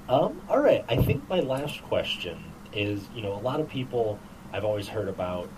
um, 0.09 0.41
all 0.49 0.59
right. 0.59 0.83
I 0.89 0.97
think 0.97 1.27
my 1.29 1.39
last 1.39 1.81
question 1.83 2.43
is, 2.73 3.07
you 3.15 3.21
know, 3.21 3.33
a 3.33 3.39
lot 3.41 3.59
of 3.59 3.69
people 3.69 4.19
I've 4.51 4.65
always 4.65 4.87
heard 4.87 5.07
about 5.07 5.49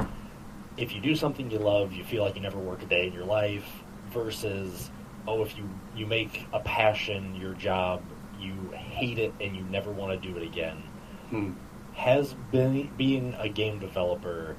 if 0.78 0.94
you 0.94 1.02
do 1.02 1.16
something 1.16 1.50
you 1.50 1.60
love, 1.60 1.94
you 1.94 2.04
feel 2.04 2.24
like 2.24 2.36
you 2.36 2.42
never 2.42 2.60
work 2.60 2.82
a 2.84 2.86
day 2.86 3.08
in 3.08 3.14
your 3.14 3.26
life 3.26 3.66
versus 4.12 4.90
oh, 5.28 5.42
if 5.42 5.58
you 5.58 5.70
you 5.96 6.06
make 6.06 6.48
a 6.54 6.60
passion 6.60 7.36
your 7.36 7.54
job, 7.54 8.02
you 8.40 8.54
hate 8.74 9.20
it 9.20 9.34
and 9.40 9.56
you 9.56 9.64
never 9.64 9.92
want 9.92 10.22
to 10.22 10.32
do 10.32 10.38
it 10.38 10.44
again. 10.44 10.84
Hmm. 11.30 11.52
Has 11.94 12.36
been, 12.52 12.90
being 12.98 13.36
a 13.40 13.48
game 13.48 13.80
developer 13.80 14.58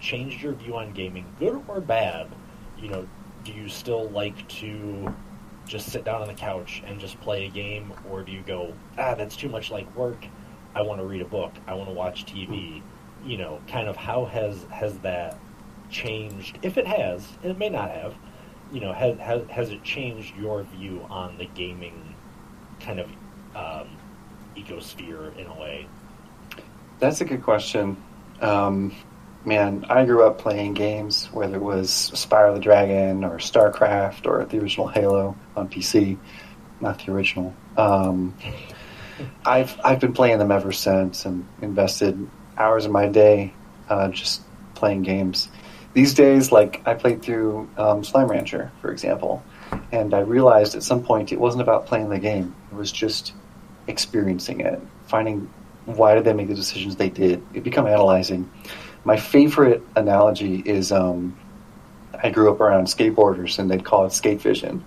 changed 0.00 0.42
your 0.42 0.54
view 0.54 0.76
on 0.76 0.92
gaming, 0.92 1.26
good 1.38 1.62
or 1.68 1.80
bad? 1.80 2.28
You 2.78 2.88
know, 2.88 3.08
do 3.44 3.52
you 3.52 3.68
still 3.68 4.08
like 4.08 4.48
to 4.48 5.14
just 5.66 5.90
sit 5.90 6.04
down 6.04 6.20
on 6.20 6.28
the 6.28 6.34
couch 6.34 6.82
and 6.86 6.98
just 6.98 7.20
play 7.20 7.46
a 7.46 7.48
game, 7.48 7.92
or 8.10 8.22
do 8.22 8.32
you 8.32 8.42
go, 8.42 8.74
ah, 8.98 9.14
that's 9.14 9.36
too 9.36 9.48
much 9.48 9.70
like 9.70 9.94
work. 9.94 10.26
I 10.74 10.82
want 10.82 11.00
to 11.00 11.06
read 11.06 11.22
a 11.22 11.26
book. 11.26 11.52
I 11.66 11.74
want 11.74 11.88
to 11.88 11.94
watch 11.94 12.26
TV. 12.26 12.82
You 13.24 13.36
know, 13.36 13.60
kind 13.68 13.88
of 13.88 13.96
how 13.96 14.24
has 14.24 14.64
has 14.70 14.98
that 15.00 15.38
changed? 15.90 16.58
If 16.62 16.78
it 16.78 16.86
has, 16.86 17.26
and 17.42 17.52
it 17.52 17.58
may 17.58 17.68
not 17.68 17.90
have. 17.90 18.14
You 18.72 18.80
know, 18.80 18.92
has 18.92 19.18
has, 19.18 19.42
has 19.48 19.70
it 19.70 19.82
changed 19.82 20.36
your 20.36 20.62
view 20.62 21.04
on 21.10 21.38
the 21.38 21.46
gaming 21.46 22.14
kind 22.80 23.00
of 23.00 23.08
um, 23.54 23.88
ecosphere 24.56 25.36
in 25.36 25.46
a 25.46 25.60
way? 25.60 25.86
That's 26.98 27.20
a 27.20 27.24
good 27.24 27.42
question. 27.42 27.96
Um, 28.40 28.94
man, 29.44 29.84
I 29.88 30.04
grew 30.04 30.24
up 30.24 30.38
playing 30.38 30.74
games, 30.74 31.26
whether 31.32 31.56
it 31.56 31.62
was 31.62 31.90
Spyro 32.14 32.54
the 32.54 32.60
Dragon 32.60 33.24
or 33.24 33.38
StarCraft 33.38 34.26
or 34.26 34.44
the 34.44 34.58
original 34.58 34.88
Halo 34.88 35.36
on 35.56 35.68
PC, 35.68 36.18
not 36.80 37.04
the 37.04 37.12
original. 37.12 37.54
Um, 37.76 38.36
I've 39.44 39.78
I've 39.84 40.00
been 40.00 40.12
playing 40.12 40.38
them 40.38 40.50
ever 40.50 40.72
since 40.72 41.26
and 41.26 41.46
invested 41.60 42.28
hours 42.56 42.86
of 42.86 42.92
my 42.92 43.06
day 43.06 43.52
uh, 43.88 44.08
just 44.08 44.42
playing 44.74 45.02
games. 45.02 45.48
These 45.92 46.14
days, 46.14 46.52
like 46.52 46.82
I 46.86 46.94
played 46.94 47.22
through 47.22 47.68
um, 47.76 48.04
Slime 48.04 48.28
Rancher, 48.28 48.70
for 48.80 48.92
example, 48.92 49.42
and 49.90 50.14
I 50.14 50.20
realized 50.20 50.76
at 50.76 50.84
some 50.84 51.02
point 51.02 51.32
it 51.32 51.40
wasn't 51.40 51.62
about 51.62 51.86
playing 51.86 52.10
the 52.10 52.18
game; 52.18 52.54
it 52.70 52.76
was 52.76 52.92
just 52.92 53.32
experiencing 53.88 54.60
it, 54.60 54.80
finding 55.06 55.50
why 55.86 56.14
did 56.14 56.24
they 56.24 56.32
make 56.32 56.48
the 56.48 56.54
decisions 56.54 56.96
they 56.96 57.10
did. 57.10 57.42
It 57.54 57.64
become 57.64 57.86
analyzing. 57.86 58.48
My 59.02 59.16
favorite 59.16 59.82
analogy 59.96 60.62
is 60.64 60.92
um, 60.92 61.36
I 62.22 62.30
grew 62.30 62.52
up 62.52 62.60
around 62.60 62.86
skateboarders, 62.86 63.58
and 63.58 63.68
they'd 63.68 63.84
call 63.84 64.06
it 64.06 64.12
skate 64.12 64.40
vision. 64.40 64.84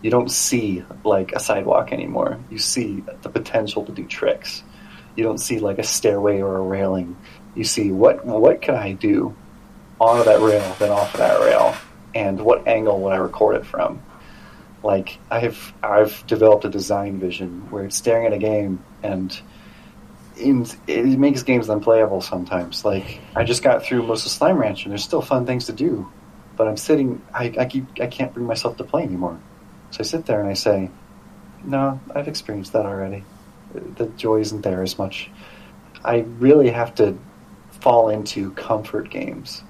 You 0.00 0.10
don't 0.10 0.30
see 0.30 0.84
like 1.04 1.32
a 1.32 1.40
sidewalk 1.40 1.92
anymore. 1.92 2.38
You 2.50 2.58
see 2.58 3.04
the 3.22 3.28
potential 3.28 3.84
to 3.84 3.92
do 3.92 4.06
tricks. 4.06 4.62
You 5.14 5.24
don't 5.24 5.38
see 5.38 5.58
like 5.58 5.78
a 5.78 5.82
stairway 5.82 6.40
or 6.40 6.56
a 6.56 6.62
railing. 6.62 7.16
You 7.54 7.64
see 7.64 7.90
what 7.90 8.24
what 8.24 8.62
can 8.62 8.76
I 8.76 8.92
do 8.92 9.36
onto 10.00 10.24
that 10.24 10.40
rail, 10.40 10.76
then 10.78 10.90
off 10.90 11.14
of 11.14 11.20
that 11.20 11.40
rail, 11.40 11.74
and 12.14 12.40
what 12.40 12.66
angle 12.66 13.00
would 13.00 13.12
I 13.12 13.16
record 13.16 13.56
it 13.56 13.66
from? 13.66 14.02
Like 14.82 15.18
I've 15.30 15.72
I've 15.82 16.24
developed 16.26 16.64
a 16.64 16.68
design 16.68 17.18
vision 17.18 17.70
where 17.70 17.84
it's 17.84 17.96
staring 17.96 18.26
at 18.26 18.32
a 18.32 18.38
game 18.38 18.82
and 19.02 19.38
it 20.36 21.18
makes 21.18 21.42
games 21.42 21.68
unplayable 21.68 22.20
sometimes. 22.20 22.84
Like 22.84 23.20
I 23.34 23.44
just 23.44 23.62
got 23.62 23.82
through 23.82 24.06
most 24.06 24.24
of 24.24 24.32
Slime 24.32 24.58
Ranch, 24.58 24.84
and 24.84 24.92
there's 24.92 25.04
still 25.04 25.22
fun 25.22 25.46
things 25.46 25.66
to 25.66 25.72
do, 25.72 26.10
but 26.56 26.68
I'm 26.68 26.76
sitting. 26.76 27.22
I, 27.34 27.54
I 27.58 27.64
keep. 27.66 27.86
I 28.00 28.06
can't 28.06 28.32
bring 28.32 28.46
myself 28.46 28.76
to 28.76 28.84
play 28.84 29.02
anymore. 29.02 29.38
So 29.90 30.00
I 30.00 30.02
sit 30.04 30.26
there 30.26 30.40
and 30.40 30.48
I 30.48 30.54
say, 30.54 30.90
"No, 31.64 32.00
I've 32.14 32.28
experienced 32.28 32.72
that 32.72 32.86
already. 32.86 33.24
The 33.74 34.06
joy 34.16 34.40
isn't 34.40 34.62
there 34.62 34.82
as 34.82 34.98
much. 34.98 35.30
I 36.04 36.18
really 36.38 36.70
have 36.70 36.94
to 36.96 37.18
fall 37.80 38.08
into 38.08 38.52
comfort 38.52 39.10
games, 39.10 39.62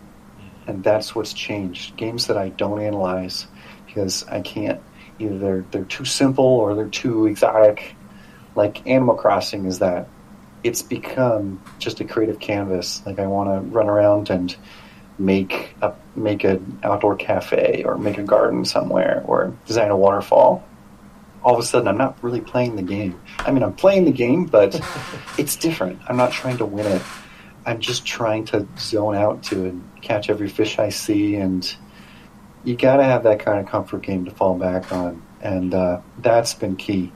and 0.68 0.84
that's 0.84 1.14
what's 1.14 1.32
changed. 1.32 1.96
Games 1.96 2.26
that 2.26 2.36
I 2.36 2.50
don't 2.50 2.80
analyze 2.80 3.46
because 3.86 4.26
I 4.28 4.42
can't. 4.42 4.80
Either 5.18 5.38
they're 5.38 5.64
they're 5.70 5.84
too 5.84 6.04
simple 6.04 6.44
or 6.44 6.74
they're 6.74 6.88
too 6.88 7.26
exotic. 7.26 7.96
Like 8.54 8.86
Animal 8.86 9.16
Crossing 9.16 9.64
is 9.64 9.80
that 9.80 10.08
it's 10.62 10.82
become 10.82 11.62
just 11.78 12.00
a 12.00 12.04
creative 12.04 12.38
canvas. 12.38 13.02
Like 13.06 13.18
I 13.18 13.26
want 13.26 13.48
to 13.48 13.68
run 13.70 13.88
around 13.88 14.30
and 14.30 14.54
make 15.18 15.74
a 15.82 15.94
make 16.14 16.44
an 16.44 16.78
outdoor 16.84 17.16
cafe 17.16 17.82
or 17.84 17.96
make 17.96 18.18
a 18.18 18.22
garden 18.22 18.64
somewhere 18.64 19.22
or 19.26 19.56
design 19.66 19.90
a 19.90 19.96
waterfall. 19.96 20.64
All 21.42 21.54
of 21.54 21.60
a 21.60 21.66
sudden, 21.66 21.88
I'm 21.88 21.96
not 21.96 22.22
really 22.22 22.40
playing 22.40 22.76
the 22.76 22.82
game. 22.82 23.18
I 23.38 23.52
mean, 23.52 23.62
I'm 23.62 23.74
playing 23.74 24.04
the 24.04 24.12
game, 24.12 24.44
but 24.44 24.78
it's 25.38 25.56
different. 25.56 26.00
I'm 26.08 26.16
not 26.16 26.32
trying 26.32 26.58
to 26.58 26.66
win 26.66 26.86
it. 26.86 27.02
I'm 27.68 27.80
just 27.80 28.06
trying 28.06 28.44
to 28.46 28.66
zone 28.78 29.14
out 29.14 29.42
to 29.44 29.66
and 29.66 29.82
catch 30.02 30.30
every 30.30 30.48
fish 30.48 30.78
I 30.78 30.88
see, 30.88 31.36
and 31.36 31.74
you 32.64 32.76
got 32.76 32.96
to 32.96 33.04
have 33.04 33.24
that 33.24 33.40
kind 33.40 33.60
of 33.60 33.66
comfort 33.66 34.02
game 34.02 34.24
to 34.24 34.30
fall 34.30 34.58
back 34.58 34.92
on, 34.92 35.22
and 35.40 35.74
uh, 35.74 36.00
that's 36.18 36.54
been 36.54 36.76
key 36.76 37.12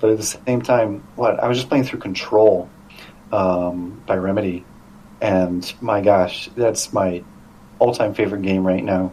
but 0.00 0.10
at 0.10 0.16
the 0.16 0.22
same 0.22 0.62
time, 0.62 1.06
what 1.14 1.38
I 1.38 1.46
was 1.46 1.58
just 1.58 1.68
playing 1.68 1.84
through 1.84 2.00
Control 2.00 2.68
um, 3.32 4.02
by 4.06 4.16
Remedy, 4.16 4.64
and 5.20 5.72
my 5.80 6.00
gosh, 6.00 6.48
that's 6.56 6.92
my 6.92 7.22
all-time 7.78 8.14
favorite 8.14 8.42
game 8.42 8.66
right 8.66 8.82
now. 8.82 9.12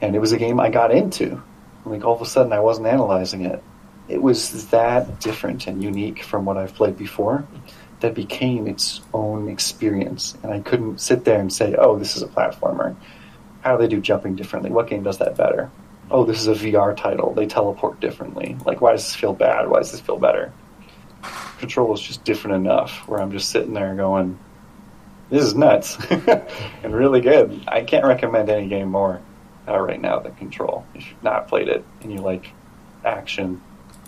And 0.00 0.16
it 0.16 0.18
was 0.18 0.32
a 0.32 0.38
game 0.38 0.58
I 0.58 0.70
got 0.70 0.90
into. 0.90 1.42
Like 1.84 2.04
all 2.04 2.14
of 2.14 2.20
a 2.20 2.26
sudden, 2.26 2.52
I 2.52 2.60
wasn't 2.60 2.86
analyzing 2.86 3.44
it. 3.44 3.62
It 4.08 4.20
was 4.20 4.68
that 4.68 5.20
different 5.20 5.66
and 5.66 5.82
unique 5.82 6.22
from 6.22 6.44
what 6.44 6.56
I've 6.56 6.74
played 6.74 6.96
before 6.96 7.46
that 8.00 8.14
became 8.14 8.66
its 8.66 9.00
own 9.14 9.48
experience. 9.48 10.36
And 10.42 10.52
I 10.52 10.60
couldn't 10.60 11.00
sit 11.00 11.24
there 11.24 11.40
and 11.40 11.52
say, 11.52 11.74
"Oh, 11.76 11.98
this 11.98 12.16
is 12.16 12.22
a 12.22 12.28
platformer. 12.28 12.94
How 13.62 13.76
do 13.76 13.82
they 13.82 13.88
do 13.88 14.00
jumping 14.00 14.36
differently? 14.36 14.70
What 14.70 14.88
game 14.88 15.02
does 15.02 15.18
that 15.18 15.36
better?" 15.36 15.70
oh, 16.10 16.24
this 16.24 16.40
is 16.40 16.46
a 16.46 16.54
VR 16.54 16.96
title. 16.96 17.34
They 17.34 17.46
teleport 17.46 18.00
differently. 18.00 18.56
Like, 18.64 18.80
why 18.80 18.92
does 18.92 19.04
this 19.04 19.14
feel 19.14 19.32
bad? 19.32 19.68
Why 19.68 19.78
does 19.78 19.92
this 19.92 20.00
feel 20.00 20.18
better? 20.18 20.52
Control 21.58 21.92
is 21.94 22.00
just 22.00 22.24
different 22.24 22.56
enough 22.56 23.08
where 23.08 23.20
I'm 23.20 23.32
just 23.32 23.50
sitting 23.50 23.74
there 23.74 23.94
going, 23.94 24.38
this 25.30 25.42
is 25.42 25.54
nuts 25.54 25.96
and 26.10 26.94
really 26.94 27.20
good. 27.20 27.64
I 27.66 27.82
can't 27.82 28.04
recommend 28.04 28.48
any 28.48 28.68
game 28.68 28.90
more 28.90 29.20
uh, 29.66 29.78
right 29.78 30.00
now 30.00 30.20
than 30.20 30.34
Control. 30.36 30.86
If 30.94 31.08
you've 31.08 31.22
not 31.22 31.48
played 31.48 31.68
it 31.68 31.84
and 32.02 32.12
you 32.12 32.18
like 32.18 32.52
action 33.04 33.60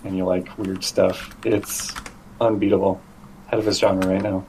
and 0.05 0.17
you 0.17 0.25
like 0.25 0.57
weird 0.59 0.85
stuff, 0.85 1.35
it's 1.45 1.93
unbeatable. 2.41 3.01
Head 3.49 3.59
of 3.59 3.67
his 3.67 3.79
genre 3.79 4.07
right 4.07 4.23
now. 4.23 4.45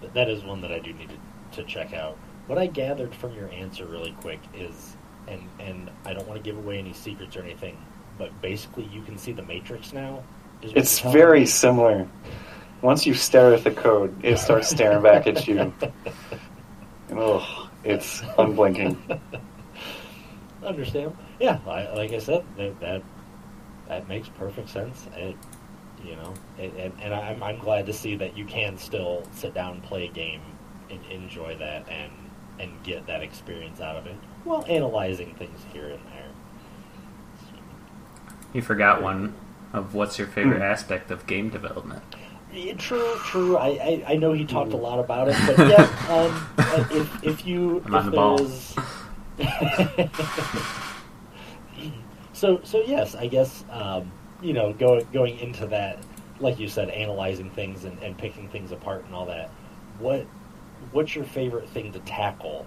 Th- 0.00 0.12
That 0.12 0.28
is 0.28 0.44
one 0.44 0.60
that 0.60 0.72
I 0.72 0.78
do 0.78 0.92
need 0.92 1.08
to, 1.10 1.62
to 1.62 1.68
check 1.68 1.92
out. 1.94 2.16
What 2.46 2.58
I 2.58 2.66
gathered 2.66 3.14
from 3.14 3.34
your 3.34 3.48
answer, 3.50 3.84
really 3.86 4.12
quick, 4.20 4.40
is, 4.54 4.96
and 5.28 5.42
and 5.60 5.90
I 6.04 6.14
don't 6.14 6.26
want 6.26 6.42
to 6.42 6.44
give 6.50 6.56
away 6.58 6.78
any 6.78 6.92
secrets 6.92 7.36
or 7.36 7.42
anything, 7.42 7.76
but 8.18 8.30
basically 8.42 8.84
you 8.92 9.02
can 9.02 9.18
see 9.18 9.32
the 9.32 9.42
Matrix 9.42 9.92
now. 9.92 10.22
Is 10.62 10.72
It's 10.74 11.00
very 11.00 11.40
me? 11.40 11.46
similar. 11.46 12.08
Once 12.82 13.06
you 13.06 13.14
stare 13.14 13.52
at 13.54 13.64
the 13.64 13.70
code, 13.72 14.14
it 14.24 14.38
starts 14.38 14.68
staring 14.68 15.02
back 15.02 15.26
at 15.26 15.46
you. 15.46 15.58
And, 15.60 15.72
ugh, 17.18 17.68
it's 17.84 18.22
unblinking. 18.38 18.96
Understand? 20.64 21.16
Yeah, 21.40 21.58
I, 21.66 21.88
like 21.94 22.12
I 22.12 22.18
said, 22.18 22.44
that, 22.56 22.80
that 22.80 23.02
that 23.88 24.08
makes 24.08 24.28
perfect 24.30 24.68
sense. 24.70 25.06
It, 25.16 25.36
you 26.04 26.16
know, 26.16 26.34
and, 26.58 26.72
and, 26.76 26.92
and 27.02 27.14
I'm, 27.14 27.42
I'm 27.42 27.58
glad 27.58 27.86
to 27.86 27.92
see 27.92 28.16
that 28.16 28.36
you 28.36 28.44
can 28.44 28.78
still 28.78 29.24
sit 29.32 29.54
down 29.54 29.74
and 29.74 29.82
play 29.82 30.06
a 30.06 30.08
game 30.08 30.40
and 30.90 31.04
enjoy 31.10 31.56
that 31.58 31.88
and 31.88 32.12
and 32.60 32.82
get 32.82 33.06
that 33.06 33.22
experience 33.22 33.80
out 33.80 33.96
of 33.96 34.06
it 34.06 34.16
while 34.44 34.64
analyzing 34.68 35.34
things 35.36 35.64
here 35.72 35.88
and 35.88 36.00
there. 36.06 36.30
You 38.52 38.62
forgot 38.62 39.02
one 39.02 39.34
of 39.72 39.94
what's 39.94 40.18
your 40.18 40.26
favorite 40.28 40.60
Hmm. 40.60 40.62
aspect 40.62 41.10
of 41.10 41.26
game 41.26 41.50
development. 41.50 42.02
Yeah, 42.52 42.74
true, 42.74 43.20
true. 43.22 43.56
I, 43.56 43.68
I, 43.68 44.04
I 44.08 44.16
know 44.16 44.32
he 44.32 44.46
talked 44.46 44.72
a 44.72 44.76
lot 44.76 44.98
about 44.98 45.28
it, 45.28 45.36
but 45.46 45.62
yeah, 45.62 45.90
um, 46.06 46.48
if 46.90 47.18
if 47.22 47.44
you 47.46 47.84
I'm 47.84 47.94
on 47.94 48.06
the 48.06 48.12
ball. 48.12 48.38
there's 48.38 48.78
so 52.32 52.60
so 52.62 52.82
yes, 52.86 53.14
I 53.14 53.26
guess 53.26 53.64
um, 53.70 54.12
you 54.40 54.52
know 54.52 54.72
going 54.72 55.06
going 55.12 55.38
into 55.38 55.66
that, 55.66 55.98
like 56.40 56.58
you 56.58 56.68
said, 56.68 56.90
analyzing 56.90 57.50
things 57.50 57.84
and, 57.84 57.98
and 58.02 58.16
picking 58.16 58.48
things 58.48 58.72
apart 58.72 59.04
and 59.04 59.14
all 59.14 59.26
that. 59.26 59.50
What 59.98 60.26
what's 60.92 61.14
your 61.14 61.24
favorite 61.24 61.68
thing 61.68 61.92
to 61.92 61.98
tackle 62.00 62.66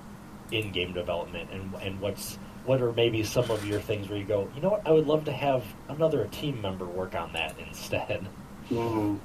in 0.51 0.71
game 0.71 0.93
development, 0.93 1.49
and 1.51 1.73
and 1.81 1.99
what's 1.99 2.37
what 2.65 2.81
are 2.81 2.91
maybe 2.93 3.23
some 3.23 3.49
of 3.49 3.65
your 3.65 3.79
things 3.79 4.07
where 4.07 4.19
you 4.19 4.25
go, 4.25 4.47
you 4.55 4.61
know 4.61 4.69
what, 4.69 4.87
I 4.87 4.91
would 4.91 5.07
love 5.07 5.25
to 5.25 5.31
have 5.31 5.63
another 5.89 6.27
team 6.27 6.61
member 6.61 6.85
work 6.85 7.15
on 7.15 7.33
that 7.33 7.55
instead. 7.59 8.27
Mm. 8.69 9.19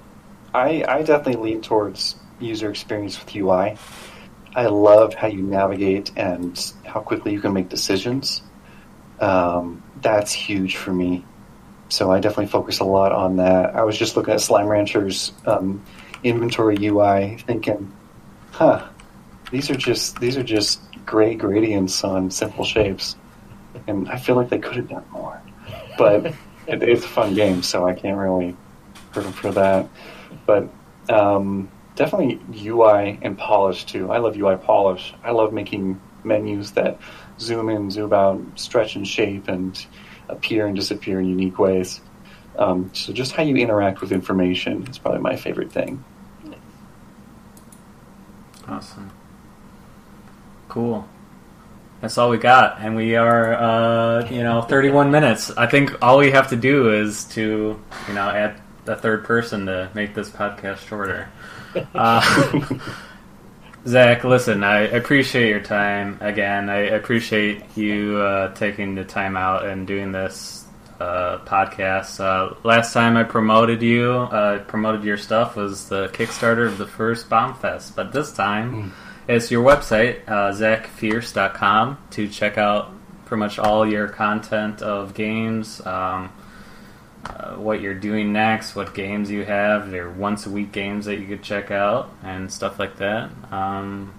I, 0.54 0.84
I 0.88 1.02
definitely 1.02 1.50
lean 1.50 1.60
towards 1.60 2.16
user 2.40 2.70
experience 2.70 3.18
with 3.22 3.34
UI. 3.36 3.76
I 4.54 4.66
love 4.66 5.12
how 5.12 5.26
you 5.26 5.42
navigate 5.42 6.12
and 6.16 6.72
how 6.86 7.00
quickly 7.00 7.32
you 7.32 7.40
can 7.40 7.52
make 7.52 7.68
decisions. 7.68 8.40
Um, 9.20 9.82
that's 10.00 10.32
huge 10.32 10.76
for 10.76 10.92
me. 10.92 11.24
So 11.88 12.10
I 12.10 12.20
definitely 12.20 12.46
focus 12.46 12.80
a 12.80 12.84
lot 12.84 13.12
on 13.12 13.36
that. 13.36 13.74
I 13.76 13.82
was 13.82 13.96
just 13.96 14.16
looking 14.16 14.34
at 14.34 14.40
Slime 14.40 14.66
Rancher's 14.66 15.32
um, 15.46 15.82
inventory 16.24 16.76
UI, 16.80 17.36
thinking, 17.46 17.92
"Huh, 18.50 18.86
these 19.50 19.70
are 19.70 19.76
just 19.76 20.18
these 20.18 20.36
are 20.36 20.42
just 20.42 20.80
gray 21.04 21.34
gradients 21.34 22.02
on 22.02 22.30
simple 22.30 22.64
shapes," 22.64 23.16
and 23.86 24.08
I 24.08 24.18
feel 24.18 24.34
like 24.34 24.48
they 24.48 24.58
could 24.58 24.76
have 24.76 24.88
done 24.88 25.04
more. 25.12 25.40
But 25.96 26.26
it, 26.66 26.82
it's 26.82 27.04
a 27.04 27.08
fun 27.08 27.34
game, 27.34 27.62
so 27.62 27.86
I 27.86 27.94
can't 27.94 28.18
really 28.18 28.56
hurt 29.12 29.24
them 29.24 29.32
for 29.32 29.52
that. 29.52 29.88
But 30.44 30.68
um, 31.08 31.70
definitely 31.94 32.40
UI 32.64 33.18
and 33.22 33.38
polish 33.38 33.84
too. 33.84 34.10
I 34.10 34.18
love 34.18 34.36
UI 34.36 34.56
polish. 34.56 35.14
I 35.22 35.30
love 35.30 35.52
making 35.52 36.00
menus 36.24 36.72
that 36.72 36.98
zoom 37.38 37.68
in, 37.68 37.90
zoom 37.90 38.12
out, 38.12 38.40
stretch 38.56 38.96
and 38.96 39.06
shape, 39.06 39.48
and 39.48 39.86
appear 40.28 40.66
and 40.66 40.76
disappear 40.76 41.20
in 41.20 41.28
unique 41.28 41.58
ways. 41.58 42.00
Um, 42.58 42.90
so 42.94 43.12
just 43.12 43.32
how 43.32 43.42
you 43.42 43.56
interact 43.56 44.00
with 44.00 44.12
information 44.12 44.86
is 44.88 44.98
probably 44.98 45.20
my 45.20 45.36
favorite 45.36 45.70
thing. 45.70 46.02
Awesome. 48.66 49.10
Cool. 50.68 51.06
That's 52.00 52.18
all 52.18 52.28
we 52.28 52.38
got, 52.38 52.80
and 52.80 52.94
we 52.94 53.16
are, 53.16 53.54
uh, 53.54 54.28
you 54.28 54.42
know, 54.42 54.62
31 54.62 55.10
minutes. 55.10 55.50
I 55.52 55.66
think 55.66 56.02
all 56.02 56.18
we 56.18 56.30
have 56.32 56.50
to 56.50 56.56
do 56.56 56.92
is 56.92 57.24
to, 57.26 57.80
you 58.08 58.14
know, 58.14 58.28
add 58.28 58.60
a 58.86 58.96
third 58.96 59.24
person 59.24 59.66
to 59.66 59.90
make 59.94 60.14
this 60.14 60.30
podcast 60.30 60.78
shorter. 60.86 61.28
Uh, 61.94 62.78
Zac, 63.86 64.24
listen, 64.24 64.64
I 64.64 64.80
appreciate 64.80 65.48
your 65.48 65.60
time 65.60 66.18
again. 66.20 66.68
I 66.68 66.78
appreciate 66.78 67.62
you 67.76 68.16
uh, 68.18 68.52
taking 68.54 68.96
the 68.96 69.04
time 69.04 69.36
out 69.36 69.64
and 69.64 69.86
doing 69.86 70.10
this 70.10 70.64
uh, 70.98 71.38
podcast. 71.44 72.18
Uh, 72.18 72.56
last 72.64 72.92
time 72.92 73.16
I 73.16 73.22
promoted 73.22 73.82
you, 73.82 74.10
uh, 74.10 74.58
promoted 74.64 75.04
your 75.04 75.16
stuff 75.16 75.54
was 75.54 75.88
the 75.88 76.08
Kickstarter 76.08 76.66
of 76.66 76.78
the 76.78 76.86
first 76.86 77.30
Bombfest, 77.30 77.94
but 77.94 78.12
this 78.12 78.32
time 78.32 78.92
it's 79.28 79.52
your 79.52 79.64
website, 79.64 80.26
uh, 80.26 80.50
zacfierce.com, 80.50 81.98
to 82.10 82.28
check 82.28 82.58
out 82.58 82.90
pretty 83.26 83.38
much 83.38 83.60
all 83.60 83.88
your 83.88 84.08
content 84.08 84.82
of 84.82 85.14
games. 85.14 85.84
Um, 85.86 86.32
uh, 87.28 87.56
what 87.56 87.80
you're 87.80 87.94
doing 87.94 88.32
next, 88.32 88.74
what 88.74 88.94
games 88.94 89.30
you 89.30 89.44
have, 89.44 89.92
your 89.92 90.10
once 90.10 90.46
a 90.46 90.50
week 90.50 90.72
games 90.72 91.06
that 91.06 91.16
you 91.16 91.26
could 91.26 91.42
check 91.42 91.70
out, 91.70 92.10
and 92.22 92.52
stuff 92.52 92.78
like 92.78 92.96
that. 92.98 93.30
Um, 93.50 94.14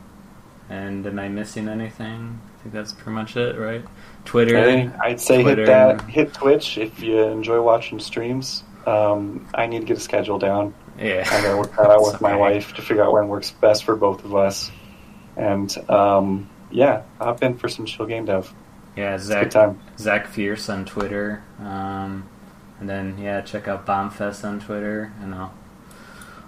and 0.70 1.06
am 1.06 1.18
I 1.20 1.30
missing 1.30 1.68
anything? 1.70 2.40
I 2.58 2.62
think 2.62 2.74
that's 2.74 2.92
pretty 2.92 3.12
much 3.12 3.38
it, 3.38 3.58
right? 3.58 3.86
Twitter. 4.26 4.92
I'd 5.02 5.22
say 5.22 5.42
Twitter. 5.42 5.62
hit 5.62 5.68
that, 5.68 6.02
hit 6.10 6.34
Twitch 6.34 6.78
if 6.78 7.02
you 7.02 7.20
enjoy 7.20 7.62
watching 7.62 8.00
streams. 8.00 8.64
Um, 8.86 9.48
I 9.54 9.68
need 9.68 9.80
to 9.80 9.86
get 9.86 9.98
a 9.98 10.02
schedule 10.02 10.40
down. 10.40 10.74
Yeah. 10.98 11.28
I 11.30 11.42
gotta 11.42 11.58
work 11.58 11.72
that 11.76 11.90
out 11.90 12.02
with 12.02 12.22
my 12.22 12.36
wife 12.36 12.74
to 12.74 12.82
figure 12.82 13.04
out 13.04 13.14
when 13.14 13.28
works 13.28 13.52
best 13.52 13.84
for 13.84 13.96
both 13.96 14.26
of 14.26 14.36
us. 14.36 14.72
And 15.36 15.76
um, 15.90 16.50
yeah, 16.72 17.04
hop 17.20 17.44
in 17.44 17.58
for 17.58 17.70
some 17.70 17.86
chill 17.86 18.06
game 18.06 18.26
dev. 18.26 18.54
Yeah, 18.96 19.16
It's 19.16 19.30
a 19.30 19.44
good 19.44 19.52
Zac 19.52 19.68
time. 19.68 19.80
Zac 19.98 20.28
Fierce 20.28 20.70
on 20.70 20.86
Twitter. 20.86 21.44
Um, 21.60 22.28
and 22.80 22.90
then 22.90 23.18
yeah, 23.18 23.42
check 23.42 23.68
out 23.68 23.86
Bombfest 23.86 24.44
on 24.44 24.60
Twitter 24.60 25.12
and 25.22 25.34
all, 25.34 25.54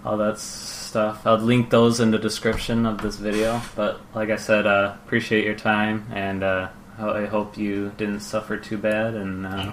all 0.04 0.16
that 0.18 0.38
stuff. 0.38 1.26
I'll 1.26 1.38
link 1.38 1.70
those 1.70 2.00
in 2.00 2.10
the 2.10 2.18
description 2.18 2.86
of 2.86 3.02
this 3.02 3.16
video. 3.16 3.60
But 3.74 4.00
like 4.14 4.30
I 4.30 4.36
said, 4.36 4.66
uh, 4.66 4.94
appreciate 5.04 5.44
your 5.44 5.54
time 5.54 6.06
and 6.12 6.42
uh, 6.42 6.68
I 6.98 7.26
hope 7.26 7.56
you 7.56 7.92
didn't 7.96 8.20
suffer 8.20 8.56
too 8.56 8.78
bad 8.78 9.14
and 9.14 9.46
uh, 9.46 9.72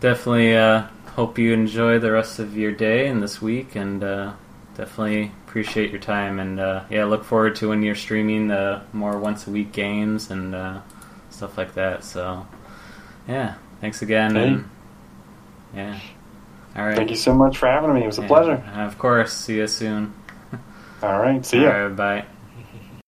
definitely 0.00 0.56
uh, 0.56 0.86
hope 1.14 1.38
you 1.38 1.52
enjoy 1.52 1.98
the 1.98 2.12
rest 2.12 2.38
of 2.38 2.56
your 2.56 2.72
day 2.72 3.08
and 3.08 3.22
this 3.22 3.40
week 3.40 3.74
and 3.74 4.02
uh, 4.04 4.32
definitely 4.76 5.32
appreciate 5.46 5.90
your 5.90 6.00
time 6.00 6.38
and 6.38 6.60
uh, 6.60 6.84
yeah, 6.90 7.04
look 7.04 7.24
forward 7.24 7.56
to 7.56 7.68
when 7.68 7.82
you're 7.82 7.94
streaming 7.94 8.48
the 8.48 8.82
more 8.92 9.18
once 9.18 9.46
a 9.46 9.50
week 9.50 9.72
games 9.72 10.30
and 10.30 10.54
uh, 10.54 10.80
stuff 11.30 11.56
like 11.56 11.74
that. 11.74 12.04
So 12.04 12.46
yeah, 13.26 13.54
thanks 13.80 14.02
again. 14.02 14.34
Hey. 14.34 14.46
And, 14.48 14.70
yeah. 15.74 15.98
All 16.76 16.86
right. 16.86 16.96
Thank 16.96 17.10
you 17.10 17.16
so 17.16 17.34
much 17.34 17.58
for 17.58 17.66
having 17.66 17.92
me. 17.94 18.04
It 18.04 18.06
was 18.06 18.18
a 18.18 18.22
Yeah, 18.22 18.28
pleasure. 18.28 18.62
Of 18.76 18.98
course. 18.98 19.32
See 19.32 19.56
you 19.56 19.66
soon. 19.66 20.14
All 21.02 21.20
right. 21.20 21.44
See 21.44 21.64
right, 21.64 21.88
bye. 21.88 22.24